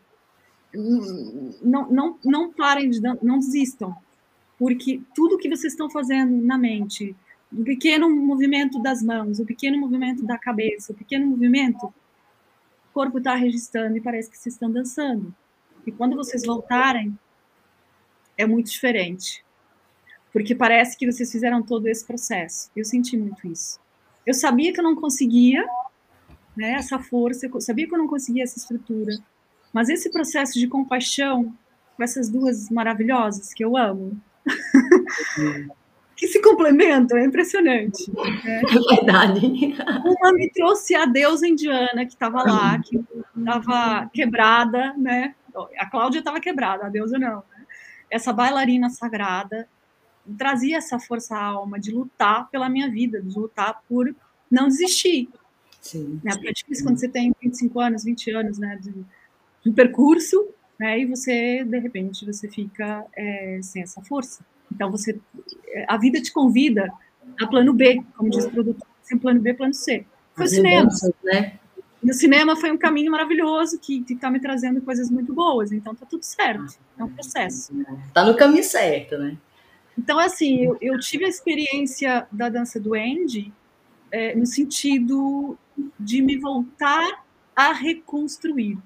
Não, 1.62 1.90
não, 1.90 2.18
não 2.22 2.52
parem 2.52 2.90
de 2.90 3.00
dançar, 3.00 3.24
não 3.24 3.38
desistam, 3.38 3.94
porque 4.58 5.00
tudo 5.14 5.38
que 5.38 5.48
vocês 5.48 5.72
estão 5.72 5.90
fazendo 5.90 6.34
na 6.42 6.56
mente, 6.56 7.14
o 7.52 7.62
pequeno 7.62 8.08
movimento 8.08 8.80
das 8.80 9.02
mãos, 9.02 9.38
o 9.38 9.44
pequeno 9.44 9.78
movimento 9.78 10.24
da 10.24 10.38
cabeça, 10.38 10.92
o 10.92 10.96
pequeno 10.96 11.26
movimento, 11.26 11.86
o 11.86 12.92
corpo 12.94 13.18
está 13.18 13.34
registrando 13.34 13.96
e 13.96 14.00
parece 14.00 14.30
que 14.30 14.38
vocês 14.38 14.54
estão 14.54 14.70
dançando. 14.70 15.34
E 15.86 15.92
quando 15.92 16.16
vocês 16.16 16.44
voltarem, 16.46 17.18
é 18.36 18.46
muito 18.46 18.70
diferente. 18.70 19.44
Porque 20.32 20.54
parece 20.54 20.96
que 20.96 21.10
vocês 21.10 21.30
fizeram 21.30 21.62
todo 21.62 21.86
esse 21.86 22.04
processo. 22.06 22.70
Eu 22.74 22.84
senti 22.84 23.16
muito 23.16 23.46
isso. 23.46 23.78
Eu 24.26 24.34
sabia 24.34 24.72
que 24.72 24.80
eu 24.80 24.84
não 24.84 24.94
conseguia 24.94 25.64
né, 26.56 26.72
essa 26.72 26.98
força, 26.98 27.46
eu 27.46 27.60
sabia 27.60 27.86
que 27.86 27.94
eu 27.94 27.98
não 27.98 28.06
conseguia 28.06 28.44
essa 28.44 28.58
estrutura. 28.58 29.12
Mas 29.72 29.88
esse 29.88 30.10
processo 30.10 30.58
de 30.58 30.66
compaixão 30.68 31.54
com 31.96 32.02
essas 32.02 32.28
duas 32.28 32.70
maravilhosas 32.70 33.52
que 33.52 33.64
eu 33.64 33.76
amo, 33.76 34.20
que 36.16 36.26
se 36.26 36.40
complementam, 36.40 37.18
é 37.18 37.24
impressionante. 37.24 38.10
Né? 38.12 38.62
É 38.62 38.96
verdade. 38.96 39.74
Uma 40.04 40.32
me 40.32 40.50
trouxe 40.50 40.94
a 40.94 41.04
deusa 41.06 41.46
indiana 41.46 42.04
que 42.06 42.12
estava 42.12 42.42
lá, 42.42 42.78
que 42.78 43.02
estava 43.36 44.10
quebrada, 44.12 44.94
né? 44.96 45.34
A 45.78 45.90
Cláudia 45.90 46.20
estava 46.20 46.40
quebrada, 46.40 46.86
a 46.86 46.88
deusa 46.88 47.18
não. 47.18 47.36
Né? 47.36 47.66
Essa 48.10 48.32
bailarina 48.32 48.88
sagrada 48.90 49.68
trazia 50.36 50.78
essa 50.78 50.98
força 50.98 51.36
alma 51.36 51.78
de 51.78 51.90
lutar 51.90 52.48
pela 52.50 52.68
minha 52.68 52.90
vida, 52.90 53.20
de 53.20 53.36
lutar 53.38 53.82
por 53.88 54.14
não 54.50 54.68
desistir. 54.68 55.28
Sim. 55.80 56.20
Né? 56.22 56.32
Porque 56.32 56.48
é 56.48 56.52
difícil 56.52 56.84
quando 56.84 56.98
você 56.98 57.08
tem 57.08 57.34
25 57.42 57.80
anos, 57.80 58.04
20 58.04 58.30
anos 58.30 58.58
né, 58.58 58.78
de, 58.80 58.94
de 59.64 59.72
percurso, 59.72 60.48
né, 60.78 61.00
e 61.00 61.06
você, 61.06 61.64
de 61.64 61.78
repente, 61.78 62.24
você 62.24 62.48
fica 62.48 63.04
é, 63.16 63.60
sem 63.62 63.82
essa 63.82 64.00
força. 64.02 64.44
Então, 64.72 64.90
você, 64.90 65.18
a 65.88 65.96
vida 65.96 66.20
te 66.20 66.32
convida 66.32 66.92
a 67.40 67.46
plano 67.46 67.72
B, 67.72 68.02
como 68.16 68.30
diz 68.30 68.44
o 68.44 68.50
produtor, 68.50 68.86
sem 69.02 69.18
plano 69.18 69.40
B, 69.40 69.54
plano 69.54 69.74
C. 69.74 70.06
Foi 70.34 70.46
o 70.46 70.48
cinema. 70.48 70.88
Né? 71.24 71.58
E 72.02 72.10
o 72.10 72.14
cinema 72.14 72.56
foi 72.56 72.72
um 72.72 72.78
caminho 72.78 73.12
maravilhoso 73.12 73.78
que 73.78 74.04
está 74.08 74.30
me 74.30 74.40
trazendo 74.40 74.80
coisas 74.80 75.10
muito 75.10 75.32
boas, 75.32 75.70
então 75.70 75.94
tá 75.94 76.04
tudo 76.04 76.24
certo. 76.24 76.76
É 76.98 77.04
um 77.04 77.08
processo. 77.08 77.72
Tá 78.12 78.24
no 78.24 78.36
caminho 78.36 78.64
certo, 78.64 79.18
né? 79.18 79.36
Então, 79.98 80.18
assim, 80.18 80.64
eu, 80.64 80.76
eu 80.80 80.98
tive 80.98 81.24
a 81.24 81.28
experiência 81.28 82.26
da 82.32 82.48
dança 82.48 82.80
do 82.80 82.94
Andy 82.94 83.52
é, 84.10 84.34
no 84.34 84.46
sentido 84.46 85.56
de 85.98 86.22
me 86.22 86.36
voltar 86.36 87.24
a 87.54 87.72
reconstruir. 87.72 88.78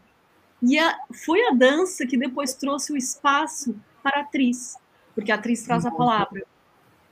E 0.63 0.79
a, 0.79 0.99
foi 1.13 1.47
a 1.47 1.53
dança 1.53 2.07
que 2.07 2.17
depois 2.17 2.55
trouxe 2.55 2.93
o 2.93 2.97
espaço 2.97 3.77
para 4.03 4.21
a 4.21 4.23
atriz, 4.23 4.77
porque 5.15 5.31
a 5.31 5.35
atriz 5.35 5.63
traz 5.63 5.85
a 5.85 5.91
palavra. 5.91 6.45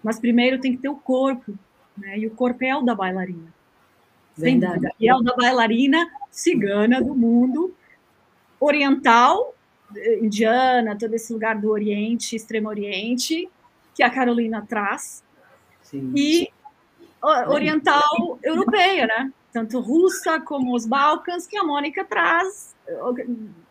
Mas 0.02 0.18
primeiro 0.18 0.60
tem 0.60 0.72
que 0.72 0.82
ter 0.82 0.88
o 0.88 0.96
corpo, 0.96 1.56
né? 1.96 2.18
E 2.18 2.26
o 2.26 2.30
corpo 2.30 2.64
é 2.64 2.74
o 2.76 2.82
da 2.82 2.94
bailarina. 2.94 3.52
Verdade. 4.36 4.88
E 4.98 5.08
é 5.08 5.14
o 5.14 5.20
da 5.20 5.34
bailarina 5.34 6.10
cigana 6.30 7.00
do 7.00 7.14
mundo 7.14 7.74
oriental, 8.58 9.54
eh, 9.96 10.18
indiana, 10.20 10.96
todo 10.98 11.14
esse 11.14 11.32
lugar 11.32 11.60
do 11.60 11.70
Oriente, 11.70 12.34
Extremo 12.34 12.68
Oriente, 12.68 13.48
que 13.94 14.02
a 14.02 14.10
Carolina 14.10 14.64
traz, 14.68 15.22
Sim. 15.82 16.12
e 16.14 16.48
oriental 17.48 18.38
europeia, 18.42 19.06
né? 19.06 19.32
Tanto 19.52 19.80
russa 19.80 20.40
como 20.40 20.74
os 20.74 20.84
Balcãs, 20.84 21.46
que 21.46 21.56
a 21.56 21.64
Mônica 21.64 22.04
traz. 22.04 22.74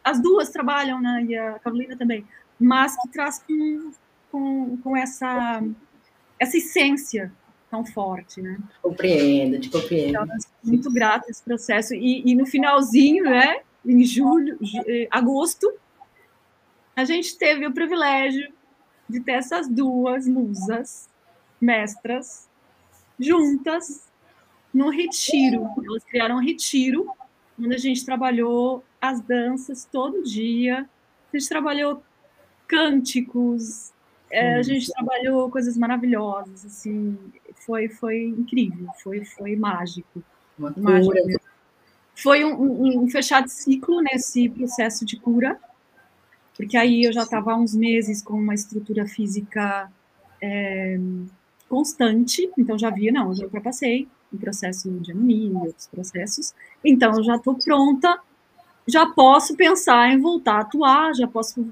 As 0.03 0.21
duas 0.21 0.49
trabalham, 0.49 1.01
né? 1.01 1.25
E 1.27 1.37
a 1.37 1.59
Carolina 1.59 1.97
também. 1.97 2.25
Mas 2.59 2.95
que 3.01 3.09
traz 3.09 3.43
com, 3.45 3.91
com, 4.31 4.77
com 4.77 4.97
essa, 4.97 5.61
essa 6.39 6.57
essência 6.57 7.31
tão 7.69 7.85
forte, 7.85 8.41
né? 8.41 8.57
Compreendo, 8.81 9.59
te 9.59 9.69
compreendo. 9.69 10.09
Então, 10.09 10.27
muito 10.63 10.91
grata 10.91 11.29
esse 11.29 11.43
processo. 11.43 11.93
E, 11.93 12.23
e 12.25 12.35
no 12.35 12.45
finalzinho, 12.45 13.25
né? 13.25 13.61
Em 13.85 14.03
julho, 14.05 14.57
eh, 14.87 15.07
agosto, 15.11 15.69
a 16.95 17.03
gente 17.03 17.37
teve 17.37 17.67
o 17.67 17.73
privilégio 17.73 18.53
de 19.09 19.19
ter 19.19 19.33
essas 19.33 19.67
duas 19.67 20.27
musas, 20.27 21.09
mestras, 21.59 22.49
juntas 23.19 24.11
no 24.73 24.89
retiro. 24.89 25.69
Elas 25.85 26.03
criaram 26.03 26.37
um 26.37 26.41
retiro, 26.41 27.09
onde 27.59 27.75
a 27.75 27.79
gente 27.79 28.05
trabalhou 28.05 28.83
as 29.01 29.21
danças 29.21 29.85
todo 29.85 30.23
dia. 30.23 30.89
A 31.31 31.37
gente 31.37 31.49
trabalhou 31.49 32.03
cânticos, 32.67 33.93
é, 34.33 34.55
a 34.55 34.63
gente 34.63 34.91
trabalhou 34.91 35.49
coisas 35.51 35.77
maravilhosas, 35.77 36.65
assim, 36.65 37.15
foi, 37.53 37.87
foi 37.87 38.23
incrível, 38.23 38.87
foi, 39.03 39.23
foi 39.23 39.55
mágico. 39.55 40.23
Uma 40.57 40.73
mágico 40.75 41.13
Foi 42.15 42.43
um, 42.43 42.55
um, 42.55 43.03
um 43.03 43.09
fechado 43.09 43.47
ciclo 43.47 44.01
nesse 44.01 44.49
processo 44.49 45.05
de 45.05 45.19
cura, 45.19 45.59
porque 46.55 46.77
aí 46.77 47.03
eu 47.03 47.13
já 47.13 47.23
estava 47.23 47.53
há 47.53 47.55
uns 47.55 47.75
meses 47.75 48.21
com 48.21 48.33
uma 48.33 48.53
estrutura 48.53 49.05
física 49.05 49.91
é, 50.41 50.99
constante, 51.67 52.51
então 52.57 52.77
já 52.77 52.89
via, 52.89 53.11
não, 53.11 53.33
já 53.33 53.45
ultrapassei 53.45 54.07
o 54.31 54.37
processo 54.37 54.89
de 54.99 55.11
anemia 55.11 55.57
outros 55.59 55.87
processos, 55.87 56.53
então 56.83 57.15
eu 57.15 57.23
já 57.23 57.35
estou 57.35 57.55
pronta, 57.55 58.19
já 58.87 59.05
posso 59.05 59.55
pensar 59.55 60.11
em 60.11 60.19
voltar 60.19 60.57
a 60.57 60.61
atuar, 60.61 61.15
já 61.15 61.27
posso 61.27 61.71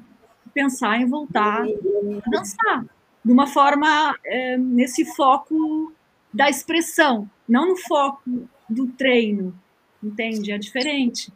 pensar 0.54 1.00
em 1.00 1.06
voltar 1.06 1.64
a 1.64 2.30
dançar, 2.30 2.86
de 3.24 3.32
uma 3.32 3.48
forma, 3.48 4.16
é, 4.26 4.58
nesse 4.58 5.06
foco 5.16 5.94
da 6.34 6.50
expressão, 6.50 7.30
não 7.48 7.70
no 7.70 7.78
foco 7.78 8.48
do 8.70 8.88
treino, 8.88 9.54
entende? 10.02 10.52
É 10.52 10.58
diferente, 10.58 11.32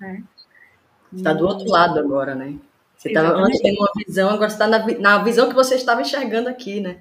né? 0.00 0.22
Está 1.12 1.32
do 1.32 1.46
outro 1.46 1.68
lado 1.68 1.98
agora, 1.98 2.34
né? 2.34 2.56
Você 3.06 3.12
estava 3.12 3.38
antes 3.38 3.60
tendo 3.60 3.78
uma 3.78 3.92
visão, 3.96 4.30
agora 4.30 4.50
está 4.50 4.66
na, 4.66 4.86
na 4.98 5.22
visão 5.22 5.48
que 5.48 5.54
você 5.54 5.74
estava 5.76 6.00
enxergando 6.00 6.48
aqui, 6.48 6.80
né? 6.80 6.94
Tá 6.94 7.00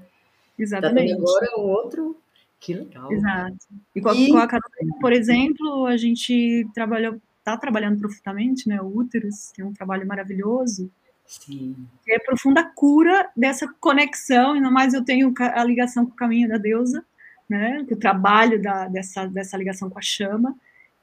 Exatamente. 0.60 1.12
Tá 1.12 1.18
agora 1.18 1.60
o 1.60 1.62
outro. 1.62 2.18
Que 2.60 2.74
legal. 2.74 3.12
Exato. 3.12 3.58
E 3.94 4.02
com 4.02 4.14
e... 4.14 4.32
com 4.32 4.38
a 4.38 4.48
Carolina, 4.48 4.98
por 5.00 5.12
exemplo, 5.12 5.86
a 5.86 5.98
gente 5.98 6.68
trabalhou, 6.74 7.20
está 7.40 7.58
trabalhando 7.58 8.00
profundamente, 8.00 8.68
né? 8.68 8.82
O 8.82 8.98
Úteros, 8.98 9.52
que 9.54 9.62
é 9.62 9.66
um 9.66 9.74
trabalho 9.74 10.08
maravilhoso. 10.08 10.90
Sim. 11.26 11.76
Que 12.04 12.14
é 12.14 12.20
profunda 12.20 12.64
cura 12.64 13.30
dessa 13.36 13.68
conexão, 13.80 14.54
ainda 14.54 14.70
mais 14.70 14.94
eu 14.94 15.04
tenho 15.04 15.34
a 15.40 15.64
ligação 15.64 16.06
com 16.06 16.12
o 16.12 16.16
caminho 16.16 16.48
da 16.48 16.58
deusa, 16.58 17.04
né? 17.50 17.86
O 17.90 17.96
trabalho 17.96 18.62
da, 18.62 18.88
dessa, 18.88 19.26
dessa 19.28 19.58
ligação 19.58 19.90
com 19.90 20.00
a 20.00 20.04
chama. 20.04 20.56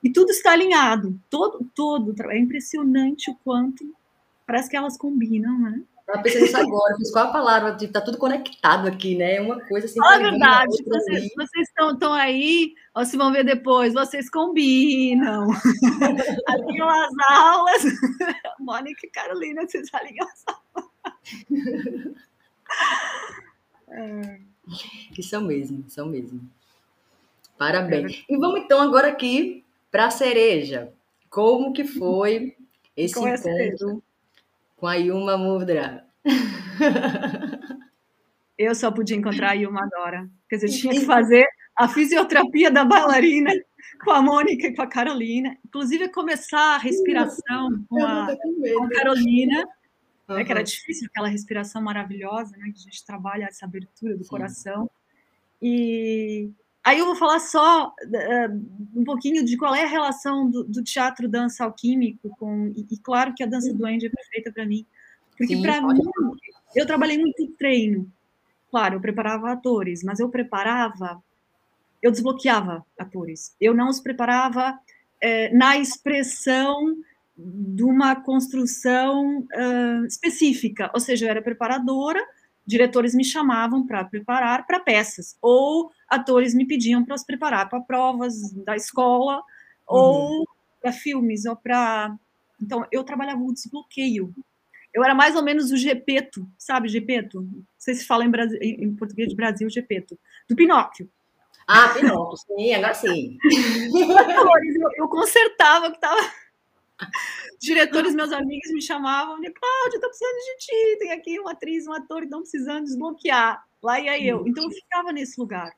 E 0.03 0.11
tudo 0.11 0.31
está 0.31 0.53
alinhado, 0.53 1.19
todo, 1.31 1.65
todo. 1.75 2.15
É 2.31 2.39
impressionante 2.39 3.31
o 3.31 3.37
quanto 3.45 3.85
Parece 4.53 4.69
que 4.69 4.77
elas 4.77 4.99
combinam, 4.99 5.59
né? 5.59 5.83
Estava 6.01 6.23
pensando 6.23 6.43
nisso 6.43 6.57
agora, 6.59 6.97
fiz 6.99 7.11
qual 7.11 7.29
a 7.29 7.33
palavra? 7.33 7.75
Tipo, 7.75 7.95
tá 7.95 8.03
tudo 8.03 8.19
conectado 8.19 8.87
aqui, 8.87 9.17
né? 9.17 9.37
É 9.37 9.41
uma 9.41 9.59
coisa 9.61 9.87
assim. 9.87 9.99
Fala 9.99 10.17
a 10.17 10.31
verdade, 10.31 10.85
vocês, 10.85 11.31
vocês 11.35 11.69
estão, 11.69 11.95
estão 11.95 12.13
aí, 12.13 12.75
ó, 12.95 13.03
se 13.03 13.17
vão 13.17 13.33
ver 13.33 13.45
depois, 13.45 13.95
vocês 13.95 14.29
combinam. 14.29 15.47
alinham 16.49 16.87
as 16.87 17.13
aulas. 17.31 17.83
Mônica 18.61 19.07
e 19.07 19.09
Carolina, 19.11 19.67
vocês 19.67 19.89
alinham 19.95 20.29
as 20.29 20.45
aulas. 20.47 20.91
é. 23.89 24.41
Que 25.15 25.23
são 25.23 25.41
mesmo, 25.41 25.83
são 25.89 26.07
mesmo. 26.09 26.47
Parabéns. 27.57 28.23
E 28.29 28.37
vamos 28.37 28.61
então 28.61 28.83
agora 28.83 29.09
aqui 29.09 29.65
para 29.91 30.09
a 30.09 30.11
cereja. 30.11 30.93
Como 31.31 31.73
que 31.73 31.85
foi 31.85 32.55
esse 32.95 33.15
Com 33.15 33.27
encontro 33.27 34.03
com 34.83 34.89
a 34.89 34.97
Yuma 34.97 35.39
Mudra. 35.39 36.05
Eu 38.59 38.75
só 38.75 38.91
podia 38.91 39.17
encontrar 39.17 39.51
a 39.51 39.53
Yuma 39.53 39.81
agora. 39.85 40.29
Quer 40.49 40.57
dizer, 40.57 40.77
tinha 40.77 40.93
que 40.93 41.07
fazer 41.07 41.47
a 41.77 41.87
fisioterapia 41.87 42.69
da 42.69 42.85
bailarina 42.85 43.53
com 44.03 44.11
a 44.11 44.21
Mônica 44.21 44.67
e 44.67 44.75
com 44.75 44.83
a 44.83 44.89
Carolina. 44.89 45.57
Inclusive, 45.65 46.09
começar 46.09 46.75
a 46.75 46.79
respiração 46.79 47.85
com 47.89 48.05
a, 48.05 48.37
com 48.37 48.85
a 48.85 48.89
Carolina, 48.91 49.69
uhum. 50.29 50.35
né, 50.35 50.45
que 50.45 50.51
era 50.51 50.65
difícil, 50.65 51.07
aquela 51.09 51.29
respiração 51.29 51.81
maravilhosa, 51.81 52.57
né, 52.57 52.73
que 52.75 52.81
a 52.81 52.83
gente 52.83 53.07
trabalha 53.07 53.45
essa 53.45 53.65
abertura 53.65 54.17
do 54.17 54.25
Sim. 54.25 54.31
coração. 54.31 54.91
E 55.63 56.51
aí 56.85 56.99
eu 56.99 57.07
vou 57.07 57.17
falar 57.17 57.41
só 57.41 57.89
uh, 57.89 58.99
um 58.99 59.05
pouquinho 59.05 59.45
de 59.45 59.57
qual 59.57 59.75
é 59.75 59.85
a 59.85 59.89
relação 59.89 60.49
do, 60.51 60.65
do 60.65 60.83
teatro 60.83 61.29
dança 61.29 61.65
alquímico 61.65 62.31
com 62.39 62.73
e, 62.77 62.87
e, 62.91 62.99
claro 62.99 63.35
que 63.35 63.43
a 63.43 63.47
dança 63.47 63.73
do 63.73 63.87
Andy 63.87 64.07
é 64.07 64.11
perfeita 64.11 64.53
para 64.53 64.67
mim, 64.67 64.87
porque 65.37 65.57
para 65.61 65.81
mim 65.81 65.99
eu 66.75 66.87
trabalhei 66.87 67.19
muito 67.19 67.43
em 67.43 67.53
treino. 67.53 68.11
Claro, 68.71 68.97
eu 68.97 69.01
preparava 69.01 69.53
atores, 69.53 70.03
mas 70.03 70.19
eu 70.19 70.29
preparava 70.31 71.23
eu 72.03 72.11
desbloqueava 72.11 72.85
atores. 72.99 73.55
Eu 73.61 73.73
não 73.73 73.89
os 73.89 74.01
preparava 74.01 74.77
é, 75.21 75.55
na 75.55 75.79
expressão 75.79 76.97
de 77.37 77.85
uma 77.85 78.17
construção 78.17 79.39
uh, 79.41 80.05
específica, 80.07 80.91
ou 80.93 81.01
seja, 81.01 81.27
eu 81.27 81.31
era 81.31 81.41
preparadora, 81.41 82.21
diretores 82.67 83.15
me 83.15 83.25
chamavam 83.25 83.87
para 83.87 84.05
preparar 84.05 84.67
para 84.67 84.81
peças, 84.81 85.37
ou 85.41 85.91
atores 86.09 86.55
me 86.55 86.67
pediam 86.67 87.05
para 87.05 87.15
os 87.15 87.25
preparar 87.25 87.69
para 87.69 87.81
provas 87.81 88.53
da 88.65 88.77
escola, 88.77 89.37
uhum. 89.37 89.43
ou 89.87 90.49
para 90.81 90.93
filmes, 90.93 91.45
ou 91.45 91.57
para. 91.57 92.17
Então, 92.61 92.87
eu 92.93 93.03
trabalhava 93.03 93.41
o 93.41 93.53
desbloqueio. 93.53 94.33
Eu 94.95 95.03
era 95.03 95.15
mais 95.15 95.35
ou 95.35 95.43
menos 95.43 95.73
o 95.73 95.77
Gepeto, 95.77 96.47
sabe, 96.59 96.89
Gepeto? 96.89 97.41
Não 97.41 97.65
sei 97.79 97.95
se 97.95 98.05
fala 98.05 98.25
em, 98.25 98.31
Brasil, 98.31 98.59
em 98.61 98.95
português 98.95 99.29
de 99.29 99.35
Brasil, 99.35 99.69
Gepeto, 99.71 100.19
do 100.49 100.55
Pinóquio. 100.55 101.09
Ah, 101.67 101.89
Pinóquio, 101.89 102.37
sim, 102.37 102.75
agora 102.75 102.95
sim. 102.95 103.39
eu, 104.77 104.91
eu 104.97 105.09
consertava 105.09 105.91
que 105.91 105.97
estava 105.97 106.21
diretores, 107.61 108.15
meus 108.15 108.33
amigos, 108.33 108.73
me 108.73 108.83
chamavam 108.83 109.41
de 109.41 109.51
Cláudia, 109.51 110.01
tô 110.01 110.09
precisando 110.09 110.37
de 110.37 110.57
ti, 110.59 110.99
tem 110.99 111.13
aqui 111.13 111.39
uma 111.39 111.53
atriz, 111.53 111.87
um 111.87 111.93
ator 111.93 112.19
que 112.19 112.25
estão 112.25 112.41
precisando 112.41 112.85
desbloquear. 112.85 113.65
Lá 113.83 114.01
ia 114.01 114.23
eu. 114.23 114.47
Então 114.47 114.65
eu 114.65 114.71
ficava 114.71 115.13
nesse 115.13 115.41
lugar. 115.41 115.73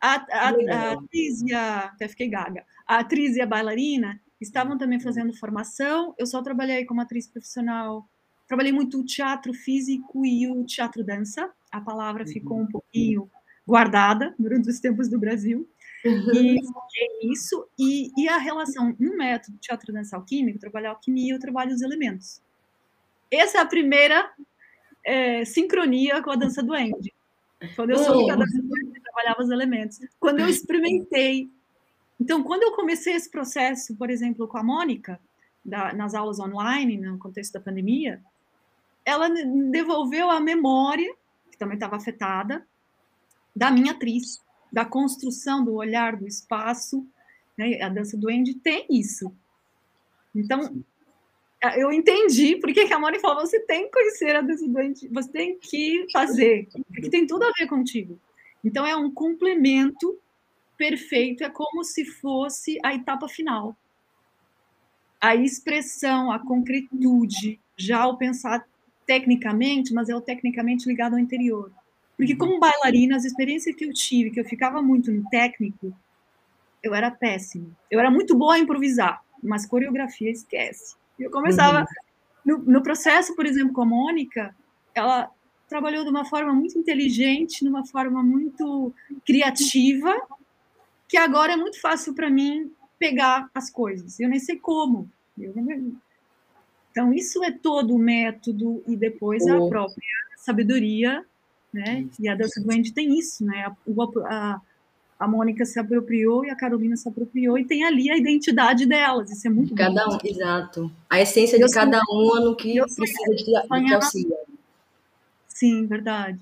A, 0.00 0.14
a, 0.14 0.48
a, 0.48 0.92
atriz 0.92 1.42
e 1.42 1.52
a. 1.52 1.86
Até 1.86 2.08
fiquei 2.08 2.28
gaga. 2.28 2.64
A 2.86 2.98
atriz 2.98 3.36
e 3.36 3.40
a 3.40 3.46
bailarina 3.46 4.20
estavam 4.40 4.78
também 4.78 5.00
fazendo 5.00 5.36
formação. 5.36 6.14
Eu 6.16 6.26
só 6.26 6.40
trabalhei 6.42 6.84
como 6.86 7.00
atriz 7.00 7.26
profissional. 7.26 8.08
Trabalhei 8.46 8.72
muito 8.72 9.00
o 9.00 9.04
teatro 9.04 9.52
físico 9.52 10.24
e 10.24 10.48
o 10.48 10.64
teatro 10.64 11.04
dança. 11.04 11.50
A 11.70 11.80
palavra 11.80 12.26
ficou 12.26 12.58
um 12.58 12.66
pouquinho 12.66 13.30
guardada 13.66 14.34
durante 14.38 14.68
os 14.68 14.80
tempos 14.80 15.08
do 15.08 15.18
Brasil. 15.18 15.68
Uhum. 16.04 16.34
E 16.34 16.58
é 16.58 17.26
isso. 17.26 17.66
E, 17.78 18.10
e 18.16 18.28
a 18.28 18.38
relação 18.38 18.94
no 18.98 19.16
método 19.16 19.58
teatro 19.58 19.92
dança 19.92 20.16
alquímico, 20.16 20.58
trabalhar 20.58 20.90
alquimia, 20.90 21.34
eu 21.34 21.38
trabalho 21.38 21.74
os 21.74 21.82
elementos. 21.82 22.40
Essa 23.30 23.58
é 23.58 23.60
a 23.60 23.66
primeira 23.66 24.32
é, 25.04 25.44
sincronia 25.44 26.22
com 26.22 26.30
a 26.30 26.36
dança 26.36 26.62
do 26.62 26.72
Andy. 26.72 27.12
Quando 27.76 27.90
eu 27.90 27.98
soube 27.98 28.24
que 28.24 28.30
a 28.30 28.36
dança 28.36 28.62
do 28.62 28.74
Andy 28.74 29.00
trabalhava 29.00 29.42
os 29.42 29.50
elementos. 29.50 29.98
Quando 30.18 30.40
eu 30.40 30.48
experimentei. 30.48 31.50
Então, 32.18 32.42
quando 32.42 32.62
eu 32.62 32.72
comecei 32.72 33.14
esse 33.14 33.30
processo, 33.30 33.94
por 33.96 34.10
exemplo, 34.10 34.48
com 34.48 34.58
a 34.58 34.62
Mônica, 34.62 35.20
da, 35.64 35.92
nas 35.92 36.14
aulas 36.14 36.38
online, 36.38 36.96
no 36.96 37.18
contexto 37.18 37.52
da 37.52 37.60
pandemia, 37.60 38.22
ela 39.04 39.28
devolveu 39.70 40.30
a 40.30 40.40
memória, 40.40 41.14
que 41.50 41.58
também 41.58 41.74
estava 41.74 41.96
afetada, 41.96 42.66
da 43.54 43.70
minha 43.70 43.92
atriz 43.92 44.40
da 44.72 44.84
construção 44.84 45.64
do 45.64 45.74
olhar 45.74 46.16
do 46.16 46.26
espaço. 46.26 47.06
Né? 47.56 47.80
A 47.82 47.88
dança 47.88 48.16
do 48.16 48.28
Andy 48.28 48.54
tem 48.54 48.86
isso. 48.90 49.32
Então, 50.34 50.82
eu 51.76 51.92
entendi 51.92 52.56
porque 52.56 52.86
que 52.86 52.92
a 52.92 52.98
Moni 52.98 53.18
falou: 53.18 53.46
você 53.46 53.60
tem 53.60 53.84
que 53.84 53.92
conhecer 53.92 54.34
a 54.34 54.40
dança 54.40 54.66
do 54.66 54.78
Andy, 54.78 55.08
você 55.08 55.30
tem 55.30 55.58
que 55.58 56.06
fazer, 56.12 56.68
porque 56.88 57.10
tem 57.10 57.26
tudo 57.26 57.44
a 57.44 57.52
ver 57.58 57.66
contigo. 57.66 58.18
Então, 58.64 58.86
é 58.86 58.96
um 58.96 59.10
complemento 59.10 60.18
perfeito, 60.76 61.44
é 61.44 61.50
como 61.50 61.84
se 61.84 62.04
fosse 62.04 62.78
a 62.82 62.94
etapa 62.94 63.28
final. 63.28 63.76
A 65.20 65.36
expressão, 65.36 66.32
a 66.32 66.38
concretude, 66.38 67.60
já 67.76 68.00
ao 68.00 68.16
pensar 68.16 68.66
tecnicamente, 69.04 69.92
mas 69.92 70.08
é 70.08 70.16
o 70.16 70.20
tecnicamente 70.20 70.88
ligado 70.88 71.14
ao 71.14 71.18
interior. 71.18 71.70
Porque 72.20 72.36
como 72.36 72.60
bailarina, 72.60 73.16
as 73.16 73.24
experiências 73.24 73.74
que 73.74 73.86
eu 73.86 73.94
tive, 73.94 74.30
que 74.30 74.38
eu 74.38 74.44
ficava 74.44 74.82
muito 74.82 75.10
no 75.10 75.26
técnico, 75.30 75.90
eu 76.82 76.94
era 76.94 77.10
péssima. 77.10 77.66
Eu 77.90 77.98
era 77.98 78.10
muito 78.10 78.36
boa 78.36 78.56
a 78.56 78.58
improvisar, 78.58 79.22
mas 79.42 79.64
coreografia 79.64 80.30
esquece. 80.30 80.96
Eu 81.18 81.30
começava 81.30 81.80
uhum. 81.80 81.86
no, 82.44 82.58
no, 82.58 82.82
processo, 82.82 83.34
por 83.34 83.46
exemplo, 83.46 83.72
com 83.72 83.80
a 83.80 83.86
Mônica, 83.86 84.54
ela 84.94 85.30
trabalhou 85.66 86.04
de 86.04 86.10
uma 86.10 86.26
forma 86.26 86.52
muito 86.52 86.78
inteligente, 86.78 87.64
de 87.64 87.70
uma 87.70 87.86
forma 87.86 88.22
muito 88.22 88.92
criativa, 89.24 90.14
que 91.08 91.16
agora 91.16 91.54
é 91.54 91.56
muito 91.56 91.80
fácil 91.80 92.14
para 92.14 92.28
mim 92.28 92.70
pegar 92.98 93.48
as 93.54 93.70
coisas. 93.70 94.20
Eu 94.20 94.28
nem 94.28 94.38
sei 94.38 94.58
como. 94.58 95.10
Então, 96.90 97.14
isso 97.14 97.42
é 97.42 97.50
todo 97.50 97.94
o 97.94 97.98
método 97.98 98.84
e 98.86 98.94
depois 98.94 99.42
oh. 99.44 99.64
a 99.64 99.68
própria 99.70 100.04
sabedoria 100.36 101.24
né? 101.72 102.06
E 102.18 102.28
a 102.28 102.34
dança 102.34 102.60
do 102.60 102.70
Andy 102.70 102.92
tem 102.92 103.18
isso, 103.18 103.44
né? 103.44 103.66
A, 103.66 103.74
a, 104.26 104.60
a 105.18 105.28
Mônica 105.28 105.64
se 105.64 105.78
apropriou 105.78 106.44
e 106.44 106.50
a 106.50 106.56
Carolina 106.56 106.96
se 106.96 107.08
apropriou 107.08 107.58
e 107.58 107.64
tem 107.64 107.84
ali 107.84 108.10
a 108.10 108.16
identidade 108.16 108.86
delas. 108.86 109.30
Isso 109.30 109.46
é 109.46 109.50
muito 109.50 109.74
cada 109.74 110.08
um, 110.08 110.18
exato. 110.24 110.90
A 111.08 111.20
essência 111.20 111.58
de 111.58 111.72
cada 111.72 112.00
um 112.10 112.44
no 112.44 112.56
que 112.56 112.80
precisa 112.96 113.34
de, 113.34 113.86
de 113.86 113.94
auxílio. 113.94 114.36
Sim, 115.48 115.86
verdade. 115.86 116.40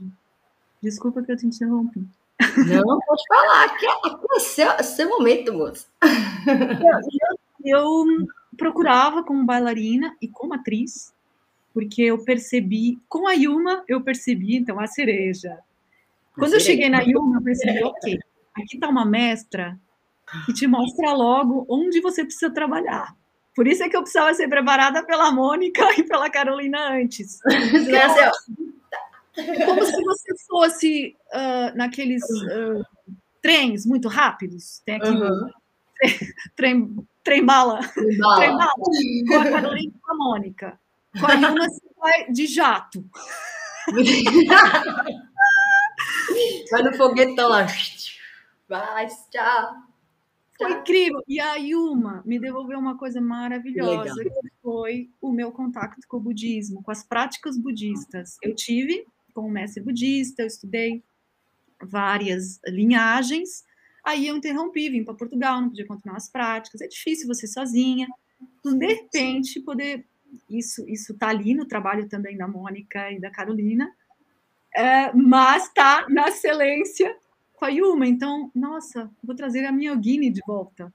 Desculpa 0.82 1.22
que 1.22 1.32
eu 1.32 1.36
te 1.36 1.46
interrompi. 1.46 2.06
Não, 2.56 3.00
pode 3.00 3.22
falar, 3.28 3.76
que 3.76 3.86
é 3.86 4.40
seu, 4.40 4.84
seu 4.84 5.08
momento, 5.08 5.52
moça. 5.52 5.86
Eu, 7.64 7.74
eu 7.74 8.26
procurava 8.56 9.24
como 9.24 9.44
bailarina 9.44 10.16
e 10.22 10.28
como 10.28 10.54
atriz 10.54 11.12
porque 11.78 12.02
eu 12.02 12.18
percebi, 12.24 12.98
com 13.08 13.28
a 13.28 13.34
Yuma, 13.34 13.84
eu 13.86 14.00
percebi, 14.00 14.56
então, 14.56 14.80
a 14.80 14.88
cereja. 14.88 15.56
Quando 16.34 16.54
eu 16.54 16.60
cheguei 16.60 16.88
na 16.88 17.02
Yuma, 17.02 17.36
eu 17.36 17.42
percebi, 17.42 17.84
ok, 17.84 18.18
aqui 18.56 18.74
está 18.74 18.88
uma 18.88 19.06
mestra 19.06 19.78
que 20.44 20.52
te 20.52 20.66
mostra 20.66 21.12
logo 21.12 21.64
onde 21.68 22.00
você 22.00 22.24
precisa 22.24 22.52
trabalhar. 22.52 23.14
Por 23.54 23.68
isso 23.68 23.84
é 23.84 23.88
que 23.88 23.96
eu 23.96 24.00
precisava 24.02 24.34
ser 24.34 24.48
preparada 24.48 25.04
pela 25.04 25.30
Mônica 25.30 25.84
e 25.96 26.02
pela 26.02 26.28
Carolina 26.28 26.94
antes. 26.94 27.38
É 29.36 29.64
como 29.66 29.84
se 29.84 30.02
você 30.02 30.36
fosse 30.48 31.16
uh, 31.32 31.76
naqueles 31.76 32.24
uh, 32.24 32.84
trens 33.40 33.86
muito 33.86 34.08
rápidos. 34.08 34.82
Tem 34.84 34.96
aqui 34.96 35.10
uhum. 35.10 35.50
trem, 36.56 36.96
trem, 37.22 37.46
bala. 37.46 37.78
Trem 37.94 38.18
bala. 38.18 38.36
Trem 38.36 38.56
bala. 38.56 38.72
Com 39.28 39.34
a 39.36 39.44
Carolina 39.48 39.92
e 39.94 40.00
com 40.00 40.12
a 40.12 40.16
Mônica. 40.16 40.80
Com 41.18 41.26
a 41.26 41.34
Yuna 41.34 41.66
de 42.30 42.46
jato. 42.46 43.04
vai 46.70 46.82
no 46.82 46.96
foguetão 46.96 47.48
lá. 47.48 47.66
Vai, 48.68 49.06
tchau. 49.30 49.88
Foi 50.58 50.72
incrível. 50.72 51.22
E 51.26 51.40
a 51.40 51.54
Yuma 51.54 52.22
me 52.26 52.38
devolveu 52.38 52.78
uma 52.78 52.98
coisa 52.98 53.20
maravilhosa, 53.20 54.14
Legal. 54.14 54.40
que 54.40 54.50
foi 54.60 55.10
o 55.20 55.32
meu 55.32 55.52
contato 55.52 55.96
com 56.08 56.16
o 56.16 56.20
budismo, 56.20 56.82
com 56.82 56.90
as 56.90 57.04
práticas 57.04 57.56
budistas. 57.56 58.36
Eu 58.42 58.54
tive 58.54 59.06
com 59.32 59.46
um 59.46 59.50
mestre 59.50 59.82
budista, 59.82 60.42
eu 60.42 60.48
estudei 60.48 61.02
várias 61.80 62.58
linhagens. 62.66 63.64
Aí 64.04 64.26
eu 64.26 64.36
interrompi, 64.36 64.90
vim 64.90 65.04
para 65.04 65.14
Portugal, 65.14 65.60
não 65.60 65.68
podia 65.68 65.86
continuar 65.86 66.16
as 66.16 66.28
práticas. 66.28 66.80
É 66.80 66.88
difícil 66.88 67.28
você 67.28 67.46
sozinha. 67.46 68.08
Então, 68.58 68.76
de 68.76 68.86
repente, 68.86 69.60
poder 69.60 70.04
isso 70.48 70.88
isso 70.88 71.12
está 71.12 71.28
ali 71.28 71.54
no 71.54 71.66
trabalho 71.66 72.08
também 72.08 72.36
da 72.36 72.48
Mônica 72.48 73.10
e 73.10 73.20
da 73.20 73.30
Carolina, 73.30 73.92
é, 74.74 75.12
mas 75.12 75.64
está 75.64 76.06
na 76.08 76.28
excelência 76.28 77.16
com 77.54 77.64
a 77.64 77.68
Yuma. 77.68 78.06
Então, 78.06 78.50
nossa, 78.54 79.10
vou 79.22 79.34
trazer 79.34 79.64
a 79.66 79.72
minha 79.72 79.92
Yogini 79.92 80.30
de 80.30 80.40
volta. 80.46 80.92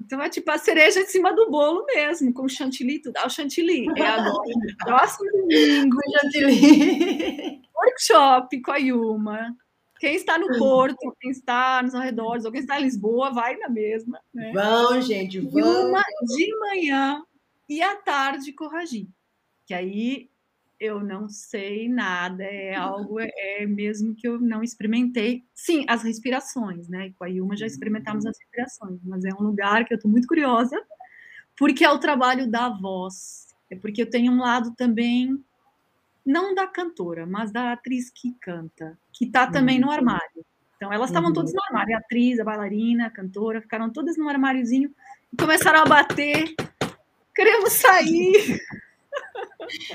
Então 0.00 0.22
é 0.22 0.28
tipo 0.28 0.50
a 0.50 0.58
cereja 0.58 1.00
em 1.00 1.06
cima 1.06 1.34
do 1.34 1.50
bolo 1.50 1.84
mesmo, 1.86 2.32
com 2.32 2.44
o 2.44 2.48
chantilly, 2.48 3.00
tudo. 3.00 3.16
Ah, 3.16 3.26
o 3.26 3.30
chantilly 3.30 3.86
é 3.96 4.06
agora, 4.06 4.42
próximo 4.78 5.30
domingo. 5.32 5.96
chantilly. 6.22 7.62
Workshop 7.74 8.60
com 8.62 8.70
a 8.70 8.76
Yuma. 8.76 9.56
Quem 9.98 10.14
está 10.14 10.38
no 10.38 10.56
Porto, 10.56 11.16
quem 11.20 11.32
está 11.32 11.82
nos 11.82 11.92
arredores, 11.94 12.44
ou 12.44 12.52
quem 12.52 12.60
está 12.60 12.78
em 12.78 12.84
Lisboa, 12.84 13.32
vai 13.32 13.56
na 13.56 13.68
mesma. 13.68 14.20
Né? 14.32 14.52
Vão, 14.52 15.02
gente, 15.02 15.40
vão. 15.40 15.60
Yuma 15.60 16.02
de 16.22 16.58
manhã, 16.58 17.22
e 17.68 17.82
à 17.82 17.96
tarde 17.96 18.52
corrigir. 18.52 19.08
Que 19.66 19.74
aí 19.74 20.30
eu 20.80 21.00
não 21.00 21.28
sei 21.28 21.88
nada, 21.88 22.44
é 22.44 22.74
algo 22.76 23.18
é 23.20 23.66
mesmo 23.66 24.14
que 24.14 24.26
eu 24.26 24.40
não 24.40 24.62
experimentei. 24.62 25.44
Sim, 25.54 25.84
as 25.88 26.02
respirações, 26.02 26.88
né? 26.88 27.12
Com 27.18 27.24
a 27.24 27.30
Ilma 27.30 27.56
já 27.56 27.66
experimentamos 27.66 28.24
as 28.24 28.38
respirações, 28.38 29.00
mas 29.04 29.24
é 29.24 29.34
um 29.34 29.42
lugar 29.42 29.84
que 29.84 29.92
eu 29.92 29.96
estou 29.96 30.10
muito 30.10 30.28
curiosa, 30.28 30.80
porque 31.56 31.84
é 31.84 31.90
o 31.90 31.98
trabalho 31.98 32.50
da 32.50 32.68
voz. 32.68 33.48
É 33.70 33.76
porque 33.76 34.02
eu 34.02 34.08
tenho 34.08 34.32
um 34.32 34.38
lado 34.38 34.74
também 34.76 35.44
não 36.24 36.54
da 36.54 36.66
cantora, 36.66 37.26
mas 37.26 37.50
da 37.50 37.72
atriz 37.72 38.10
que 38.10 38.32
canta, 38.40 38.98
que 39.12 39.24
está 39.24 39.46
também 39.46 39.78
no 39.78 39.86
uhum. 39.86 39.92
armário. 39.92 40.44
Então 40.76 40.92
elas 40.92 41.10
estavam 41.10 41.30
uhum. 41.30 41.34
todas 41.34 41.52
no 41.52 41.62
armário, 41.64 41.96
a 41.96 41.98
atriz, 41.98 42.38
a 42.38 42.44
bailarina, 42.44 43.06
a 43.06 43.10
cantora, 43.10 43.60
ficaram 43.60 43.90
todas 43.90 44.16
no 44.16 44.28
armáriozinho 44.28 44.94
e 45.32 45.36
começaram 45.36 45.80
a 45.80 45.84
bater 45.84 46.54
Queremos 47.38 47.72
sair. 47.74 48.60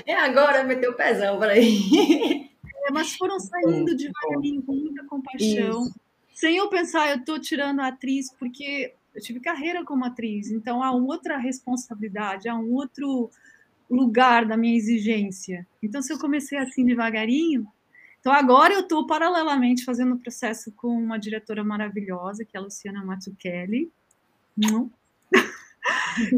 É 0.06 0.14
agora, 0.14 0.64
meteu 0.64 0.92
o 0.92 0.94
pezão 0.94 1.38
para 1.38 1.52
aí. 1.52 2.48
É, 2.86 2.90
mas 2.90 3.14
foram 3.16 3.38
saindo 3.38 3.94
devagarinho, 3.94 4.62
com 4.62 4.72
muita 4.72 5.04
compaixão. 5.04 5.82
Isso. 5.82 5.94
sem 6.32 6.56
eu 6.56 6.70
pensar, 6.70 7.10
eu 7.10 7.16
estou 7.16 7.38
tirando 7.38 7.80
a 7.80 7.88
atriz 7.88 8.32
porque 8.38 8.94
eu 9.14 9.20
tive 9.20 9.40
carreira 9.40 9.84
como 9.84 10.06
atriz, 10.06 10.50
então 10.50 10.82
há 10.82 10.92
outra 10.92 11.36
responsabilidade, 11.36 12.48
há 12.48 12.54
um 12.54 12.72
outro 12.72 13.30
lugar 13.90 14.46
da 14.46 14.56
minha 14.56 14.74
exigência. 14.74 15.66
Então, 15.82 16.00
se 16.00 16.14
eu 16.14 16.18
comecei 16.18 16.56
assim 16.56 16.86
devagarinho, 16.86 17.66
então 18.20 18.32
agora 18.32 18.72
eu 18.72 18.80
estou 18.80 19.06
paralelamente 19.06 19.84
fazendo 19.84 20.14
o 20.14 20.18
processo 20.18 20.72
com 20.72 20.88
uma 20.88 21.18
diretora 21.18 21.62
maravilhosa, 21.62 22.42
que 22.42 22.56
é 22.56 22.60
a 22.60 22.62
Luciana 22.62 23.04
Mazzucchelli, 23.04 23.92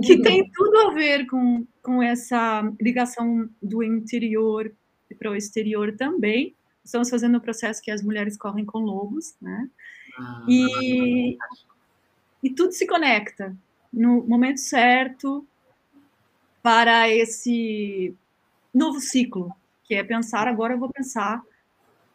que 0.05 0.21
tem 0.21 0.51
tudo 0.51 0.79
a 0.79 0.91
ver 0.93 1.27
com, 1.27 1.67
com 1.83 2.03
essa 2.03 2.63
ligação 2.81 3.49
do 3.63 3.83
interior 3.83 4.73
para 5.19 5.31
o 5.31 5.37
exterior 5.37 5.97
também. 5.97 6.55
Estamos 6.85 7.11
fazendo 7.11 7.39
o 7.39 7.41
processo 7.41 7.83
que 7.83 7.91
as 7.91 8.03
mulheres 8.03 8.37
correm 8.37 8.65
com 8.65 8.79
lobos, 8.79 9.35
né? 9.41 9.69
Ah, 10.19 10.47
e, 10.49 11.37
e 12.43 12.51
tudo 12.51 12.73
se 12.73 12.87
conecta 12.87 13.57
no 13.93 14.23
momento 14.27 14.59
certo 14.59 15.47
para 16.63 17.09
esse 17.09 18.15
novo 18.73 19.01
ciclo, 19.01 19.53
que 19.85 19.95
é 19.95 20.03
pensar 20.03 20.49
agora 20.49 20.75
eu 20.75 20.79
vou 20.79 20.91
pensar 20.91 21.43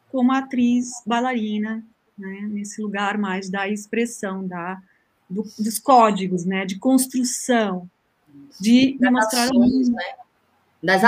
como 0.09 0.31
atriz 0.31 0.91
bailarina, 1.05 1.85
né, 2.17 2.41
nesse 2.51 2.81
lugar 2.81 3.17
mais 3.17 3.49
da 3.49 3.67
expressão, 3.67 4.45
da, 4.45 4.81
do, 5.31 5.43
dos 5.57 5.79
códigos, 5.79 6.45
né, 6.45 6.65
de 6.65 6.77
construção, 6.77 7.89
de 8.59 8.97
das 8.99 9.11
mostrar 9.11 9.43
ações, 9.45 9.89
né? 9.89 10.03
Das 10.83 11.01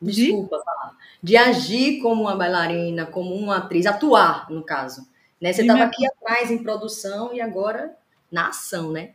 de, 0.00 0.26
Desculpa 0.26 0.60
falar. 0.64 0.96
De 1.22 1.36
agir 1.36 2.00
como 2.00 2.22
uma 2.22 2.36
bailarina, 2.36 3.06
como 3.06 3.34
uma 3.34 3.56
atriz, 3.56 3.86
atuar, 3.86 4.48
no 4.50 4.62
caso. 4.62 5.06
Né? 5.40 5.52
Você 5.52 5.62
estava 5.62 5.84
aqui 5.84 6.06
atrás 6.06 6.50
em 6.50 6.62
produção 6.62 7.34
e 7.34 7.40
agora 7.40 7.96
na 8.30 8.48
ação, 8.48 8.92
né? 8.92 9.10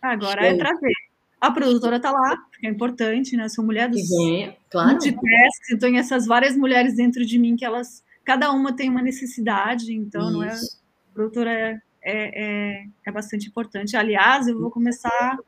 Agora 0.00 0.46
é 0.46 0.50
Show. 0.50 0.54
é 0.54 0.58
trazer. 0.58 0.92
A 1.40 1.50
produtora 1.50 1.96
está 1.96 2.12
lá, 2.12 2.36
que 2.60 2.66
é 2.66 2.70
importante, 2.70 3.36
né? 3.36 3.48
Sou 3.48 3.64
mulher 3.64 3.88
dos 3.88 4.08
vem, 4.08 4.56
claro. 4.70 4.90
multitasks, 4.90 5.70
então 5.72 5.96
essas 5.96 6.26
várias 6.26 6.56
mulheres 6.56 6.94
dentro 6.94 7.24
de 7.26 7.38
mim 7.38 7.56
que 7.56 7.64
elas, 7.64 8.02
cada 8.24 8.52
uma 8.52 8.76
tem 8.76 8.88
uma 8.88 9.02
necessidade, 9.02 9.92
então 9.92 10.22
Isso. 10.22 10.32
não 10.32 10.42
é. 10.44 10.56
A 11.12 11.14
produtora 11.14 11.52
é, 11.52 11.78
é, 12.02 12.84
é, 13.06 13.12
bastante 13.12 13.46
importante. 13.46 13.96
Aliás, 13.96 14.48
eu 14.48 14.58
vou 14.58 14.70
começar 14.70 15.38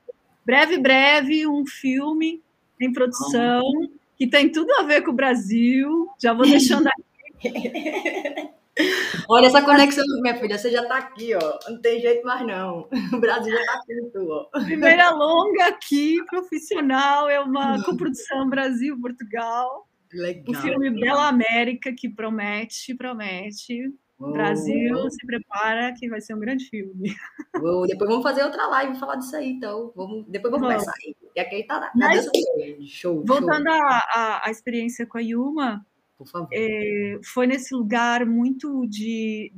breve, 0.45 0.77
breve 0.77 1.47
um 1.47 1.67
filme 1.67 2.43
em 2.79 2.93
produção 2.93 3.63
que 4.19 4.27
tem 4.27 4.53
tudo 4.53 4.71
a 4.75 4.83
ver 4.83 5.01
com 5.01 5.11
o 5.11 5.15
Brasil. 5.15 6.07
Já 6.23 6.35
vou 6.35 6.47
deixando 6.47 6.87
aqui. 6.87 7.05
Olha 9.29 9.47
essa 9.47 9.63
conexão, 9.63 10.05
minha 10.21 10.37
filha, 10.37 10.59
você 10.59 10.71
já 10.71 10.83
está 10.83 10.99
aqui, 10.99 11.35
ó. 11.35 11.59
Não 11.71 11.81
tem 11.81 11.99
jeito 12.01 12.27
mais 12.27 12.47
não. 12.47 12.89
O 13.13 13.19
Brasil 13.19 13.55
já 13.55 13.61
está 13.61 13.75
aqui, 13.75 13.93
ó. 14.19 14.45
Primeira 14.65 15.11
longa 15.11 15.67
aqui, 15.69 16.23
profissional, 16.27 17.31
é 17.31 17.41
uma 17.41 17.83
coprodução 17.85 18.51
Brasil-Portugal. 18.51 19.89
Legal. 20.13 20.45
O 20.49 20.55
filme 20.55 20.91
Bela 20.91 21.29
América, 21.29 21.93
que 21.97 22.09
promete, 22.09 22.95
promete. 22.95 23.93
Brasil, 24.33 25.11
se 25.11 25.27
prepara 25.27 25.93
que 25.95 26.09
vai 26.09 26.21
ser 26.21 26.35
um 26.35 26.41
grande 26.41 26.67
filme. 26.67 27.15
Depois 27.53 28.11
vamos 28.11 28.23
fazer 28.23 28.45
outra 28.45 28.67
live 28.69 28.99
falar 28.99 29.17
disso 29.17 29.37
aí, 29.37 29.53
então. 29.53 29.93
Vamos, 29.95 30.27
depois 30.29 30.51
vamos 30.51 30.67
conversar 30.67 30.93
aí. 31.05 31.17
E 31.35 31.41
aqui 31.41 31.65
tá 31.65 31.91
Mas, 31.95 32.29
show. 32.87 33.25
Voltando 33.25 33.69
à 33.69 34.47
experiência 34.49 35.07
com 35.07 35.19
a 35.19 35.21
Yuma. 35.21 35.87
É, 36.53 37.19
foi 37.25 37.47
nesse 37.47 37.75
lugar 37.75 38.25
muito 38.25 38.87
de 38.87 39.53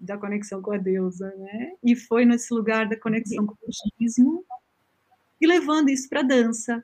da 0.00 0.16
conexão 0.16 0.62
com 0.62 0.72
a 0.72 0.78
deusa, 0.78 1.32
né? 1.36 1.74
E 1.84 1.94
foi 1.94 2.24
nesse 2.24 2.52
lugar 2.54 2.88
da 2.88 2.96
conexão 2.96 3.46
com 3.46 3.52
o 3.52 3.58
budismo 3.98 4.42
e 5.38 5.46
levando 5.46 5.90
isso 5.90 6.08
para 6.08 6.20
a 6.20 6.24
dança, 6.24 6.82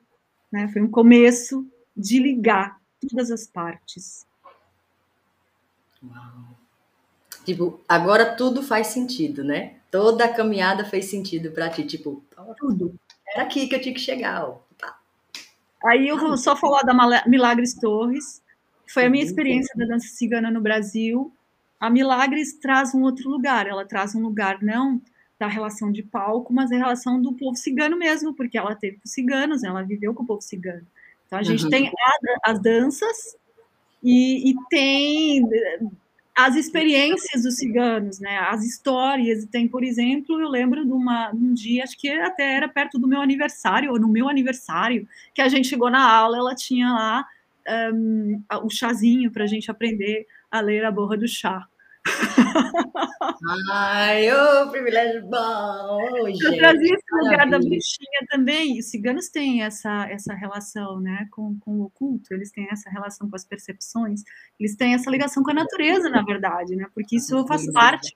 né? 0.51 0.67
Foi 0.67 0.83
um 0.83 0.89
começo 0.89 1.67
de 1.95 2.19
ligar 2.19 2.79
todas 3.01 3.31
as 3.31 3.47
partes. 3.47 4.25
Uau. 6.03 6.66
Tipo, 7.47 7.79
agora 7.87 8.35
tudo 8.35 8.61
faz 8.61 8.87
sentido, 8.87 9.41
né? 9.41 9.75
Toda 9.89 10.25
a 10.25 10.33
caminhada 10.33 10.83
fez 10.83 11.05
sentido 11.05 11.49
para 11.51 11.69
ti, 11.69 11.85
tipo, 11.85 12.21
tudo. 12.57 12.93
Era 13.25 13.43
aqui 13.43 13.67
que 13.67 13.75
eu 13.75 13.79
tinha 13.79 13.93
que 13.93 14.01
chegar, 14.01 14.43
ó. 14.43 14.57
Tá. 14.77 14.99
Aí 15.85 16.09
eu 16.09 16.19
vou 16.19 16.37
só 16.37 16.57
falar 16.57 16.81
da 16.81 16.93
Milagres 17.25 17.73
Torres, 17.75 18.41
foi 18.89 19.05
a 19.05 19.09
minha 19.09 19.23
experiência 19.23 19.73
da 19.77 19.85
dança 19.85 20.09
cigana 20.09 20.51
no 20.51 20.59
Brasil. 20.59 21.33
A 21.79 21.89
Milagres 21.89 22.51
traz 22.59 22.93
um 22.93 23.03
outro 23.03 23.29
lugar, 23.29 23.65
ela 23.65 23.85
traz 23.85 24.13
um 24.13 24.21
lugar 24.21 24.61
não 24.61 25.01
da 25.39 25.47
relação 25.47 25.89
de 25.89 26.03
palco, 26.03 26.51
mas 26.51 26.69
da 26.69 26.75
relação 26.75 27.21
do 27.21 27.31
povo 27.31 27.55
cigano 27.55 27.97
mesmo, 27.97 28.33
porque 28.33 28.57
ela 28.57 28.75
teve 28.75 28.97
com 28.97 29.05
os 29.05 29.11
ciganos, 29.13 29.63
ela 29.63 29.83
viveu 29.83 30.13
com 30.13 30.23
o 30.23 30.27
povo 30.27 30.41
cigano. 30.41 30.85
Então 31.25 31.39
a 31.39 31.43
gente 31.43 31.63
uhum. 31.63 31.69
tem 31.69 31.87
a, 31.87 32.51
as 32.51 32.61
danças 32.61 33.37
e, 34.03 34.51
e, 34.51 34.55
tem 34.69 35.47
as 36.37 36.55
experiências 36.55 37.41
dos 37.41 37.55
ciganos, 37.55 38.19
né? 38.19 38.37
As 38.37 38.63
histórias. 38.63 39.43
Tem, 39.45 39.67
por 39.67 39.83
exemplo, 39.83 40.39
eu 40.39 40.47
lembro 40.47 40.85
de, 40.85 40.91
uma, 40.91 41.31
um 41.33 41.51
dia, 41.51 41.83
acho 41.83 41.97
que 41.97 42.07
até 42.09 42.55
era 42.55 42.69
perto 42.69 42.99
do 42.99 43.07
meu 43.07 43.21
aniversário, 43.21 43.91
ou 43.91 43.99
no 43.99 44.07
meu 44.07 44.29
aniversário, 44.29 45.07
que 45.33 45.41
a 45.41 45.49
gente 45.49 45.67
chegou 45.67 45.89
na 45.89 46.07
aula, 46.07 46.37
ela 46.37 46.53
tinha 46.53 46.93
lá 46.93 47.25
um, 47.91 48.43
o 48.63 48.69
chazinho 48.69 49.31
para 49.31 49.45
a 49.45 49.47
gente 49.47 49.71
aprender 49.71 50.27
a 50.51 50.61
ler 50.61 50.85
a 50.85 50.91
borra 50.91 51.17
do 51.17 51.27
chá. 51.27 51.67
Ai, 53.69 54.31
ô, 54.31 54.69
privilégio 54.69 55.25
bom! 55.27 55.37
Oh, 55.37 56.27
eu 56.27 56.57
trazia 56.57 56.95
esse 56.95 57.15
lugar 57.23 57.49
da 57.49 57.59
bruxinha 57.59 58.25
também. 58.29 58.79
Os 58.79 58.89
ciganos 58.89 59.29
têm 59.29 59.63
essa, 59.63 60.07
essa 60.09 60.33
relação 60.33 60.99
né, 60.99 61.27
com, 61.31 61.57
com 61.59 61.79
o 61.79 61.83
oculto, 61.83 62.33
eles 62.33 62.51
têm 62.51 62.67
essa 62.71 62.89
relação 62.89 63.29
com 63.29 63.35
as 63.35 63.45
percepções, 63.45 64.23
eles 64.59 64.75
têm 64.75 64.93
essa 64.93 65.09
ligação 65.09 65.43
com 65.43 65.51
a 65.51 65.53
natureza, 65.53 66.09
na 66.09 66.23
verdade, 66.23 66.75
né, 66.75 66.87
porque 66.93 67.17
isso 67.17 67.45
faz 67.47 67.71
parte 67.71 68.15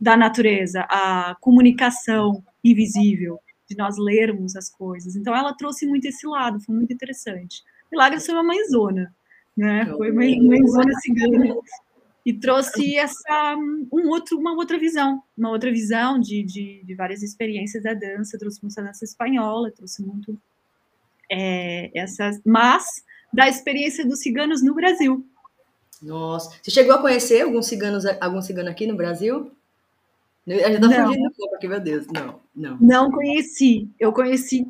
da 0.00 0.16
natureza, 0.16 0.86
a 0.88 1.36
comunicação 1.40 2.42
invisível, 2.62 3.40
de 3.68 3.76
nós 3.76 3.96
lermos 3.98 4.56
as 4.56 4.70
coisas. 4.70 5.16
Então, 5.16 5.34
ela 5.34 5.52
trouxe 5.54 5.86
muito 5.86 6.06
esse 6.06 6.26
lado, 6.26 6.60
foi 6.60 6.74
muito 6.74 6.92
interessante. 6.92 7.62
Milagres 7.90 8.24
foi 8.24 8.34
uma 8.34 8.44
mãezona, 8.44 9.14
né? 9.56 9.86
Foi 9.96 10.10
uma 10.10 10.22
mãezona 10.22 10.92
cigana. 11.00 11.54
E 12.28 12.32
trouxe 12.34 12.94
essa, 12.94 13.56
um 13.90 14.10
outro, 14.10 14.38
uma 14.38 14.52
outra 14.52 14.78
visão, 14.78 15.22
uma 15.34 15.48
outra 15.48 15.72
visão 15.72 16.20
de, 16.20 16.42
de, 16.42 16.82
de 16.84 16.94
várias 16.94 17.22
experiências 17.22 17.82
da 17.82 17.94
dança, 17.94 18.38
trouxe 18.38 18.62
muita 18.62 18.82
dança 18.82 19.02
espanhola, 19.02 19.70
trouxe 19.70 20.02
muito 20.02 20.38
é, 21.32 21.90
essas, 21.98 22.38
mas 22.44 22.84
da 23.32 23.48
experiência 23.48 24.06
dos 24.06 24.20
ciganos 24.20 24.62
no 24.62 24.74
Brasil. 24.74 25.24
Nossa, 26.02 26.54
você 26.62 26.70
chegou 26.70 26.96
a 26.96 27.00
conhecer 27.00 27.40
algum 27.40 27.62
cigano, 27.62 27.98
algum 28.20 28.42
cigano 28.42 28.68
aqui 28.68 28.86
no 28.86 28.94
Brasil? 28.94 29.50
Eu 30.46 30.72
já 30.74 30.80
tô 30.80 30.90
fugindo 30.90 31.32
aqui, 31.54 31.66
meu 31.66 31.80
Deus. 31.80 32.06
Não, 32.08 32.40
não. 32.54 32.76
Não 32.78 33.10
conheci. 33.10 33.88
Eu 33.98 34.12
conheci 34.12 34.66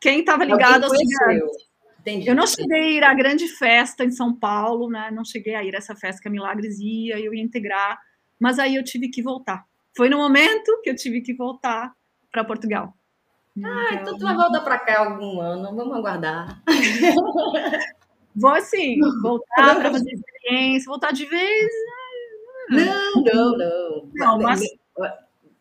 quem 0.00 0.20
estava 0.20 0.46
ligado 0.46 0.84
aos 0.84 0.96
ciganos. 0.96 1.69
Entendi. 2.00 2.28
Eu 2.28 2.34
não 2.34 2.46
cheguei 2.46 2.80
a 2.80 2.88
ir 2.88 3.04
à 3.04 3.12
grande 3.12 3.46
festa 3.46 4.04
em 4.04 4.10
São 4.10 4.34
Paulo, 4.34 4.88
né? 4.88 5.10
Não 5.10 5.24
cheguei 5.24 5.54
a 5.54 5.62
ir 5.62 5.74
a 5.74 5.78
essa 5.78 5.94
festa 5.94 6.20
que 6.20 6.28
a 6.28 6.30
Milagres 6.30 6.78
ia, 6.80 7.20
eu 7.20 7.34
ia 7.34 7.42
integrar, 7.42 7.98
mas 8.38 8.58
aí 8.58 8.76
eu 8.76 8.84
tive 8.84 9.08
que 9.08 9.22
voltar. 9.22 9.64
Foi 9.94 10.08
no 10.08 10.16
momento 10.16 10.80
que 10.82 10.90
eu 10.90 10.96
tive 10.96 11.20
que 11.20 11.34
voltar 11.34 11.92
para 12.32 12.44
Portugal. 12.44 12.94
Ah, 13.62 13.88
então, 13.92 14.02
então 14.02 14.18
tu 14.18 14.24
vai 14.24 14.34
voltar 14.34 14.60
para 14.60 14.78
cá 14.78 15.00
algum 15.00 15.40
ano, 15.40 15.76
vamos 15.76 15.96
aguardar. 15.96 16.62
Vou 18.34 18.60
sim, 18.62 18.98
voltar 19.20 19.76
para 19.76 19.90
fazer 19.90 20.12
experiência, 20.12 20.88
voltar 20.88 21.12
de 21.12 21.26
vez. 21.26 21.68
Né? 22.70 22.84
Não, 22.84 23.22
não, 23.22 23.58
não. 23.58 24.10
Não, 24.14 24.38
mas. 24.38 24.60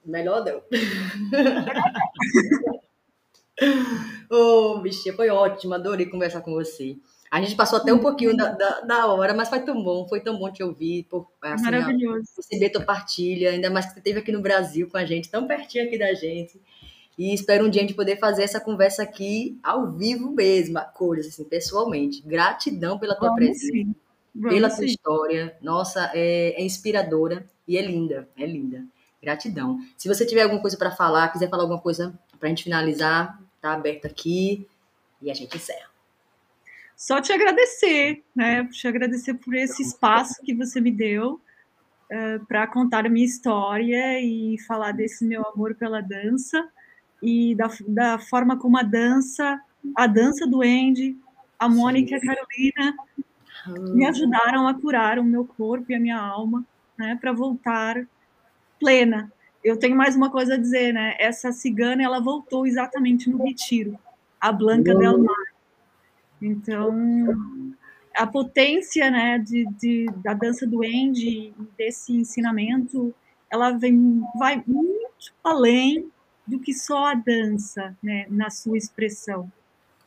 Melhor 0.05 0.45
não. 0.45 0.61
Ô, 4.29 4.75
oh, 4.75 4.79
bichinha, 4.79 5.15
foi 5.15 5.29
ótimo, 5.29 5.73
adorei 5.73 6.05
conversar 6.05 6.41
com 6.41 6.51
você. 6.51 6.97
A 7.31 7.41
gente 7.41 7.55
passou 7.55 7.77
até 7.77 7.93
um 7.93 7.99
pouquinho 7.99 8.35
da, 8.35 8.51
da, 8.51 8.81
da, 8.81 9.07
hora, 9.07 9.35
mas 9.35 9.49
foi 9.49 9.59
tão 9.59 9.83
bom, 9.83 10.07
foi 10.07 10.19
tão 10.19 10.37
bom 10.37 10.51
te 10.51 10.63
ouvir, 10.63 11.03
por, 11.03 11.27
assim, 11.41 11.63
Maravilhoso. 11.63 12.27
receber 12.37 12.69
tua 12.69 12.81
partilha, 12.83 13.51
ainda 13.51 13.69
mais 13.69 13.85
que 13.85 13.93
você 13.93 13.99
esteve 13.99 14.19
aqui 14.19 14.31
no 14.31 14.41
Brasil 14.41 14.89
com 14.89 14.97
a 14.97 15.05
gente, 15.05 15.29
tão 15.29 15.45
pertinho 15.45 15.85
aqui 15.85 15.97
da 15.97 16.13
gente. 16.13 16.59
E 17.17 17.33
espero 17.33 17.65
um 17.65 17.69
dia 17.69 17.81
a 17.81 17.85
gente 17.85 17.95
poder 17.95 18.17
fazer 18.17 18.43
essa 18.43 18.59
conversa 18.59 19.03
aqui 19.03 19.59
ao 19.61 19.91
vivo 19.91 20.31
mesmo, 20.31 20.79
a 20.79 20.81
cores, 20.81 21.27
assim, 21.27 21.43
pessoalmente. 21.43 22.21
Gratidão 22.25 22.97
pela 22.97 23.13
tua 23.13 23.27
Vamos 23.27 23.43
presença, 23.43 23.89
pela 24.41 24.69
sim. 24.69 24.77
tua 24.77 24.85
história. 24.85 25.57
Nossa, 25.61 26.09
é, 26.15 26.59
é 26.59 26.63
inspiradora 26.63 27.45
e 27.67 27.77
é 27.77 27.81
linda, 27.81 28.27
é 28.37 28.45
linda. 28.45 28.85
Gratidão. 29.21 29.79
Se 29.97 30.07
você 30.07 30.25
tiver 30.25 30.43
alguma 30.43 30.61
coisa 30.61 30.77
para 30.77 30.91
falar, 30.91 31.27
quiser 31.27 31.49
falar 31.49 31.63
alguma 31.63 31.81
coisa 31.81 32.17
para 32.39 32.47
a 32.47 32.49
gente 32.49 32.63
finalizar, 32.63 33.37
tá 33.61 33.73
aberto 33.73 34.05
aqui 34.05 34.67
e 35.21 35.29
a 35.29 35.33
gente 35.33 35.55
encerra. 35.55 35.89
Só 36.95 37.21
te 37.21 37.31
agradecer, 37.31 38.23
né? 38.35 38.65
Te 38.65 38.87
agradecer 38.87 39.33
por 39.35 39.55
esse 39.55 39.81
espaço 39.81 40.41
que 40.43 40.53
você 40.53 40.81
me 40.81 40.91
deu 40.91 41.39
uh, 42.11 42.45
para 42.45 42.67
contar 42.67 43.05
a 43.05 43.09
minha 43.09 43.25
história 43.25 44.19
e 44.19 44.57
falar 44.67 44.91
desse 44.91 45.25
meu 45.25 45.47
amor 45.47 45.75
pela 45.75 46.01
dança 46.01 46.67
e 47.21 47.55
da, 47.55 47.69
da 47.87 48.19
forma 48.19 48.57
como 48.57 48.77
a 48.77 48.83
dança, 48.83 49.61
a 49.95 50.07
dança 50.07 50.45
do 50.45 50.61
Andy, 50.61 51.17
a 51.57 51.69
Mônica 51.69 52.11
e 52.11 52.15
a 52.15 52.21
Carolina 52.21 52.97
me 53.93 54.05
ajudaram 54.05 54.67
a 54.67 54.73
curar 54.73 55.19
o 55.19 55.23
meu 55.23 55.45
corpo 55.45 55.91
e 55.91 55.95
a 55.95 55.99
minha 55.99 56.17
alma, 56.17 56.65
né, 56.97 57.17
para 57.19 57.33
voltar 57.33 58.05
plena. 58.79 59.31
Eu 59.63 59.77
tenho 59.77 59.95
mais 59.95 60.15
uma 60.15 60.29
coisa 60.29 60.53
a 60.53 60.57
dizer, 60.57 60.93
né? 60.93 61.15
Essa 61.19 61.51
cigana, 61.51 62.03
ela 62.03 62.19
voltou 62.19 62.65
exatamente 62.65 63.29
no 63.29 63.43
retiro, 63.43 63.97
a 64.39 64.51
Blanca 64.51 64.95
Del 64.95 65.17
Mar. 65.17 65.35
Então, 66.41 66.93
a 68.15 68.25
potência, 68.25 69.11
né, 69.11 69.37
de, 69.39 69.65
de 69.77 70.05
da 70.23 70.33
dança 70.33 70.65
do 70.65 70.81
Andy, 70.83 71.53
desse 71.77 72.13
ensinamento, 72.15 73.13
ela 73.51 73.71
vem, 73.71 74.23
vai 74.37 74.63
muito 74.65 75.33
além 75.43 76.09
do 76.47 76.59
que 76.59 76.73
só 76.73 77.07
a 77.07 77.13
dança, 77.13 77.95
né, 78.01 78.25
na 78.29 78.49
sua 78.49 78.77
expressão. 78.77 79.51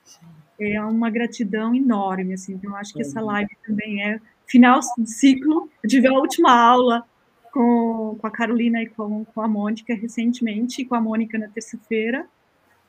Sim 0.05 0.43
é 0.59 0.83
uma 0.83 1.11
gratidão 1.11 1.75
enorme, 1.75 2.35
assim. 2.35 2.55
Então, 2.55 2.75
acho 2.77 2.93
que 2.93 3.03
essa 3.03 3.21
uhum. 3.21 3.27
live 3.27 3.51
também 3.67 4.05
é 4.05 4.21
final 4.47 4.81
de 4.99 5.11
ciclo. 5.11 5.69
Eu 5.83 5.89
tive 5.89 6.09
a 6.09 6.13
última 6.13 6.53
aula 6.53 7.07
com, 7.53 8.17
com 8.19 8.27
a 8.27 8.31
Carolina 8.31 8.83
e 8.83 8.89
com, 8.89 9.25
com 9.27 9.41
a 9.41 9.47
Mônica 9.47 9.95
recentemente, 9.95 10.83
e 10.83 10.85
com 10.85 10.95
a 10.95 11.01
Mônica 11.01 11.39
na 11.39 11.49
terça-feira. 11.49 12.27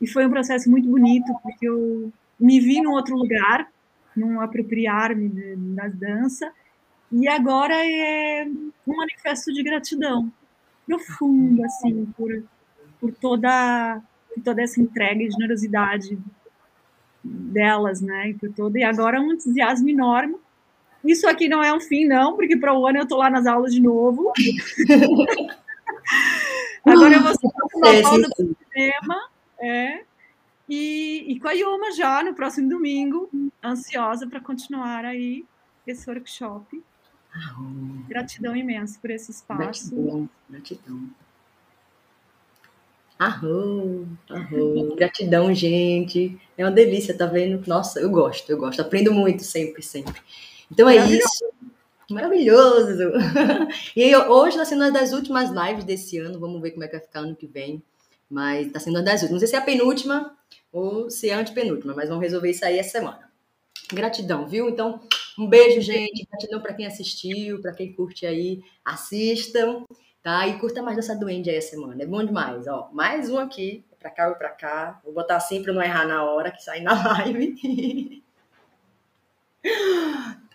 E 0.01 0.07
foi 0.07 0.25
um 0.25 0.29
processo 0.29 0.69
muito 0.71 0.89
bonito, 0.89 1.31
porque 1.43 1.67
eu 1.67 2.11
me 2.39 2.59
vi 2.59 2.81
num 2.81 2.91
outro 2.91 3.15
lugar, 3.15 3.67
num 4.15 4.39
apropriar-me 4.39 5.29
da 5.75 5.87
dança, 5.87 6.51
e 7.11 7.27
agora 7.27 7.75
é 7.75 8.47
um 8.87 8.95
manifesto 8.95 9.53
de 9.53 9.61
gratidão 9.61 10.31
profunda, 10.85 11.65
assim, 11.65 12.05
por, 12.17 12.43
por, 12.99 13.13
toda, 13.13 14.01
por 14.33 14.43
toda 14.43 14.61
essa 14.61 14.81
entrega 14.81 15.21
e 15.21 15.31
generosidade 15.31 16.17
delas, 17.23 18.01
né? 18.01 18.29
E 18.29 18.33
por 18.33 18.51
todo. 18.51 18.77
E 18.77 18.83
agora 18.83 19.21
um 19.21 19.33
entusiasmo 19.33 19.89
enorme. 19.89 20.35
Isso 21.03 21.27
aqui 21.27 21.49
não 21.49 21.63
é 21.63 21.73
um 21.73 21.79
fim, 21.79 22.05
não, 22.05 22.35
porque 22.35 22.55
para 22.55 22.73
o 22.73 22.87
ano 22.87 22.99
eu 22.99 23.03
estou 23.03 23.17
lá 23.17 23.29
nas 23.29 23.45
aulas 23.45 23.73
de 23.73 23.81
novo. 23.81 24.31
agora 26.85 27.15
eu 27.15 27.21
vou 27.21 27.33
uma 27.43 28.03
pausa 28.03 28.29
para 28.35 28.45
o 28.45 28.55
cinema. 28.71 29.29
É. 29.59 30.01
E, 30.67 31.25
e 31.27 31.39
com 31.39 31.47
a 31.49 31.51
Yuma 31.51 31.91
já 31.91 32.23
no 32.23 32.33
próximo 32.33 32.69
domingo, 32.69 33.29
ansiosa 33.63 34.25
para 34.27 34.39
continuar 34.39 35.03
aí 35.03 35.45
esse 35.85 36.09
workshop. 36.09 36.81
Gratidão 38.07 38.55
imensa 38.55 38.97
por 39.01 39.09
esse 39.09 39.31
espaço. 39.31 39.89
Gratidão, 39.93 40.29
gratidão. 40.49 41.09
Arrou, 43.17 44.07
arrou. 44.29 44.95
Gratidão, 44.95 45.53
gente. 45.53 46.39
É 46.57 46.63
uma 46.63 46.71
delícia, 46.71 47.17
tá 47.17 47.25
vendo? 47.25 47.65
Nossa, 47.67 47.99
eu 47.99 48.09
gosto, 48.09 48.49
eu 48.49 48.57
gosto. 48.57 48.81
Aprendo 48.81 49.13
muito 49.13 49.43
sempre, 49.43 49.81
sempre. 49.81 50.21
Então 50.71 50.89
é 50.89 50.97
isso. 50.97 51.45
Maravilhoso! 52.09 53.11
E 53.95 54.15
hoje 54.15 54.51
está 54.51 54.65
sendo 54.65 54.83
uma 54.83 54.91
das 54.91 55.13
últimas 55.13 55.49
lives 55.49 55.83
desse 55.83 56.17
ano. 56.17 56.39
Vamos 56.39 56.61
ver 56.61 56.71
como 56.71 56.83
é 56.83 56.87
que 56.87 56.97
vai 56.97 57.05
ficar 57.05 57.19
ano 57.21 57.35
que 57.35 57.47
vem. 57.47 57.81
Mas 58.29 58.67
está 58.67 58.79
sendo 58.79 58.97
uma 58.97 59.03
das 59.03 59.21
últimas. 59.21 59.31
Não 59.31 59.39
sei 59.39 59.47
se 59.47 59.55
é 59.55 59.59
a 59.59 59.61
penúltima 59.61 60.35
ou 60.71 61.09
se 61.09 61.29
é 61.29 61.33
a 61.33 61.39
antepenúltima, 61.39 61.93
mas 61.95 62.09
vamos 62.09 62.23
resolver 62.23 62.49
isso 62.49 62.65
aí 62.65 62.79
essa 62.79 62.97
semana. 62.97 63.29
Gratidão, 63.91 64.47
viu? 64.47 64.69
Então, 64.69 64.99
um 65.37 65.47
beijo, 65.47 65.81
gente. 65.81 66.25
Gratidão 66.29 66.61
para 66.61 66.73
quem 66.73 66.85
assistiu, 66.85 67.61
para 67.61 67.73
quem 67.73 67.93
curte 67.93 68.25
aí. 68.25 68.61
Assistam 68.83 69.85
tá? 70.23 70.47
E 70.47 70.57
curta 70.57 70.81
mais 70.81 70.95
dessa 70.95 71.15
duende 71.15 71.49
aí 71.49 71.57
a 71.57 71.61
semana. 71.61 72.01
É 72.01 72.05
bom 72.05 72.23
demais, 72.23 72.65
ó. 72.65 72.89
Mais 72.93 73.29
um 73.29 73.37
aqui, 73.37 73.83
pra 73.99 74.09
cá 74.09 74.29
ou 74.29 74.35
pra 74.35 74.49
cá. 74.49 74.99
Vou 75.03 75.13
botar 75.13 75.35
assim 75.35 75.61
pra 75.61 75.73
não 75.73 75.83
errar 75.83 76.07
na 76.07 76.23
hora 76.23 76.51
que 76.51 76.63
sair 76.63 76.81
na 76.81 76.93
live. 77.19 78.23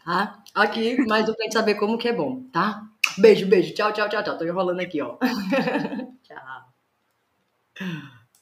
Tá? 0.09 0.43
Aqui, 0.55 0.97
mais 1.07 1.29
um 1.29 1.35
pra 1.35 1.45
gente 1.45 1.53
saber 1.53 1.75
como 1.75 1.99
que 1.99 2.09
é 2.09 2.13
bom, 2.15 2.43
tá? 2.51 2.83
Beijo, 3.19 3.47
beijo. 3.47 3.75
Tchau, 3.75 3.93
tchau, 3.93 4.09
tchau, 4.09 4.23
tchau. 4.25 4.39
Tô 4.39 4.45
enrolando 4.47 4.81
aqui, 4.81 5.03
ó. 5.03 5.19
tchau. 6.25 6.73